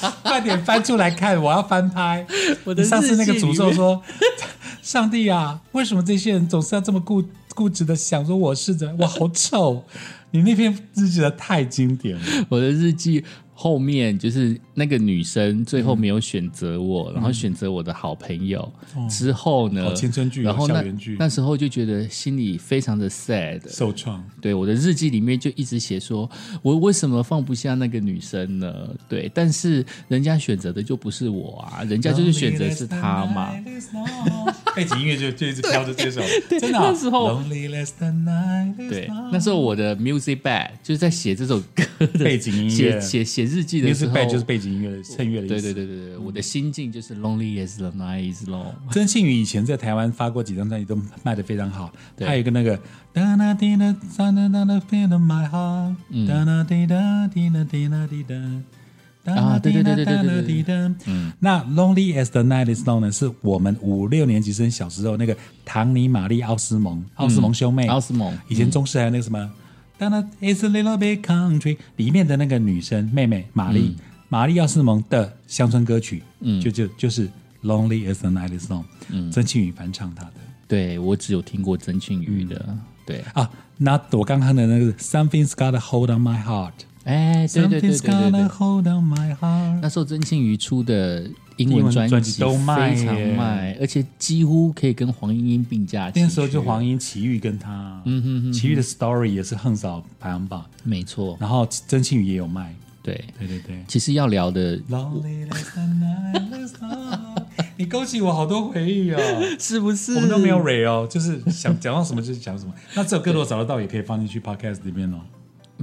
[0.22, 2.26] 快点翻出来看，我要翻拍。
[2.64, 4.02] 我的你上次那个诅咒说
[4.82, 7.22] ：“上帝啊，为什么这些人总是要这么固
[7.54, 8.96] 固执的想说我是怎？
[8.98, 9.84] 我好丑。”
[10.30, 13.24] 你那篇日记的太经典了，我的日记
[13.60, 18.72] 后面就是那个女生最后没有选择我，然后选择我的好朋友、
[19.10, 23.60] 之后呢，青春剧哦然后那校园剧那时候就觉得心里非常的 sad。
[23.68, 24.24] 受创。
[24.40, 26.30] 对，我的日记里面就一直写说，
[26.62, 28.72] 我为什么放不下那个女生呢？
[29.08, 33.52] 对，但是人家选择的就不是我啊，人家就是选择是她嘛。
[34.74, 45.54] 背景音乐就就一直飘着这首，真的啊、那时候 Lonely night 对那时候我的 music bag 就是在写这首歌的背景音写乐写写日记的时 music 候就是背景音乐的衬乐的意思。
[45.54, 48.72] 对对对对对，我的心境就是 lonely as the night is long。
[48.92, 51.92] 曾庆宇以前在台湾发过几张专辑，都卖的非常好。
[52.16, 52.78] 对他有一个那个
[53.12, 58.34] 哒啦滴哒哒哒哒哒 feel of my heart，哒啦滴哒滴哒滴哒滴哒。
[59.62, 60.74] 对对对对对对对。
[61.06, 69.50] 嗯，那 Lonely as the Night is Long 呢，是我们五六年级生小时候那个唐尼、玛丽、奥斯蒙、奥斯蒙兄妹、奥斯蒙，以前中式还有那个什么。
[69.98, 73.96] 当然，It's a little bit country 里面的那个女生妹妹玛丽，
[74.28, 77.28] 玛丽奥斯蒙的乡村歌曲，嗯，就就就是
[77.64, 80.32] Lonely as the Night is Long，嗯，曾庆宇翻唱她的。
[80.68, 82.76] 对，我只有听过曾庆宇的。
[83.04, 86.74] 对啊，那我刚刚的那个 Something's Got a Hold on My Heart，
[87.08, 88.48] 哎，对对对对对对。
[89.80, 91.22] 那时候曾庆瑜出的
[91.56, 96.26] 英英文文专专辑都卖非常卖，而且几乎可以跟黄莺莺并驾齐驱。
[96.26, 103.24] 那时候就黄莺、奇遇跟他，嗯哼哼，奇遇的 Story 也是横扫排行榜，没错，然后曾庆瑜也有卖，对。
[103.38, 103.82] 对对对。
[103.88, 104.78] 其实要聊的
[107.78, 109.18] 你勾起我好多回忆哦。
[109.58, 112.74] 是不是我们都没有 r 哦，就是想讲到什么就是讲什么。
[112.94, 115.20] 那这首歌如果找得到，也可以放进去 podcast 里面哦。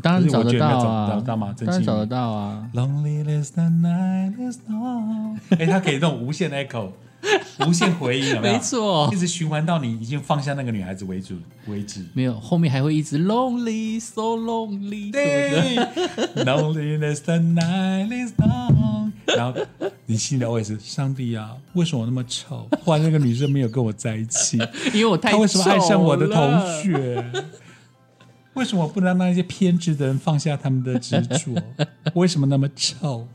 [0.01, 2.69] 当然找得到啊，找得到吗当然找得到啊。
[2.73, 6.89] Lonely as the night is long，哎，它可以那种无限 echo，
[7.67, 8.53] 无限回音，有没有？
[8.55, 11.35] 没错一直循环到你已经放下那个女孩子为主
[11.67, 12.05] 为止。
[12.13, 16.35] 没有，后面还会一直 lonely so lonely，对不对？
[16.35, 19.59] 对，Lonely as the night is long，然后
[20.05, 22.67] 你心里 always 上帝啊，为什么我那么丑？
[22.83, 24.57] 后来那个女生没有跟我在一起，
[24.93, 26.35] 因为我太她为什么爱上我的同
[26.83, 27.23] 学？
[28.55, 31.61] 为什么不能让那些偏执的人放下他们的执着？
[32.15, 33.27] 为什么那么丑？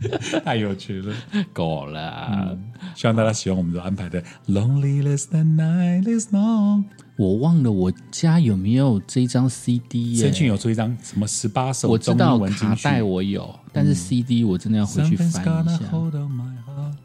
[0.44, 1.14] 太有趣了！
[1.52, 2.56] 够了。
[2.94, 4.22] 希望大家喜欢我们的安排的。
[4.46, 6.84] Lonely as the night is long。
[7.16, 10.32] 我忘了我家有没有这张 CD 耶申？
[10.32, 15.30] 庆有出一张什么十八首中我知道卡带我有，但是 CD 我真的要回去翻
[15.66, 15.90] 一下。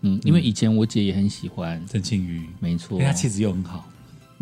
[0.02, 3.06] 嗯，因为以前我姐也很喜欢，郑庆瑜，没错因为。
[3.06, 3.90] 他气质又很好。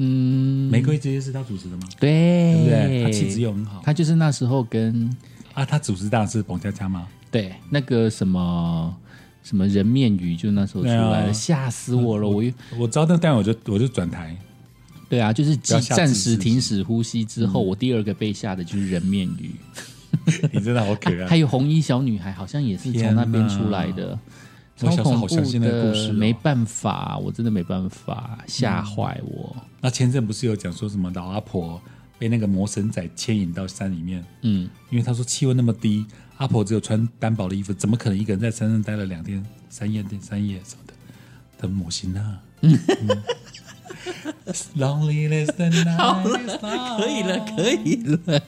[0.03, 1.83] 嗯，玫瑰之夜是他主持的吗？
[1.99, 3.03] 对，对不对？
[3.03, 3.79] 他气质又很好。
[3.85, 5.15] 他就是那时候跟
[5.53, 7.07] 啊，他主持当然是彭佳佳吗？
[7.29, 8.95] 对那个什么
[9.43, 12.27] 什么人面鱼，就那时候出来对了，啊吓死我了！
[12.27, 14.35] 我又我知道，但但我就我就转台。
[15.07, 19.51] 对啊，就是暂时停止呼吸之后，我第二个被吓的就是人面鱼，
[20.51, 21.37] 你真的好 可爱还。
[21.37, 24.17] 有红衣小女孩，好像也是从那边出来的。
[24.77, 29.55] 天哪我小时候超恐怖好相信那个故事哦没办法，我真的没办法，吓坏我。
[29.81, 31.81] 那前阵不是有讲说什么老阿婆
[32.19, 36.05] 被那个魔神仔牵引到山里面，嗯，因为他说气温那么低，
[36.37, 40.93] 阿婆只有穿单薄的衣服，怎么可能一个人在山上待了两天三夜三夜什么的？
[41.59, 42.39] 的魔心啊。
[42.61, 42.77] 嗯
[44.75, 48.41] Lonely as the night is long 可以了，可以了。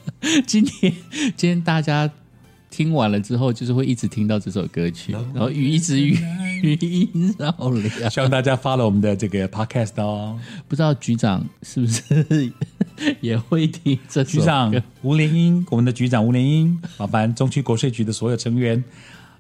[0.46, 0.94] 今天
[1.36, 2.10] 今天大家
[2.70, 6.18] 听完了之后，就是会一直听到这首歌曲，然后雨一直语
[6.64, 8.10] 语音绕梁。
[8.10, 10.40] 希望大家发了我们的这个 podcast 哦。
[10.68, 12.52] 不知道局长是不是
[13.20, 14.24] 也会听这？
[14.24, 18.82] 局长吴连英，我们的局长吴连英，麻烦中区国税局的所有成员，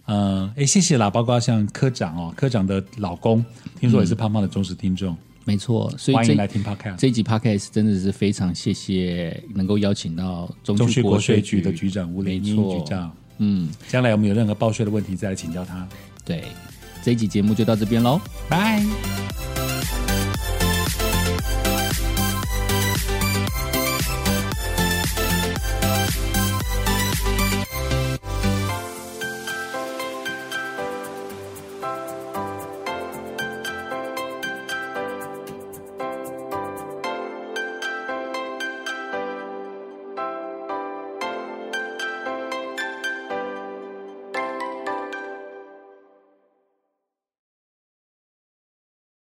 [0.05, 3.43] 呃，哎，谢谢啦，包括像科长哦，科长的老公，
[3.79, 5.15] 听说也是胖胖的忠实听众，
[5.45, 6.97] 没错，所以欢迎来听 podcast。
[6.97, 15.87] 这一集 podcast 真的是非常谢谢能够邀请到中中区国税局局的局长吴连英局长，嗯，将来我们有任何报税的问题再来请教他。
[16.25, 16.43] 对，
[17.03, 18.81] 这一集节目就到这边喽，拜。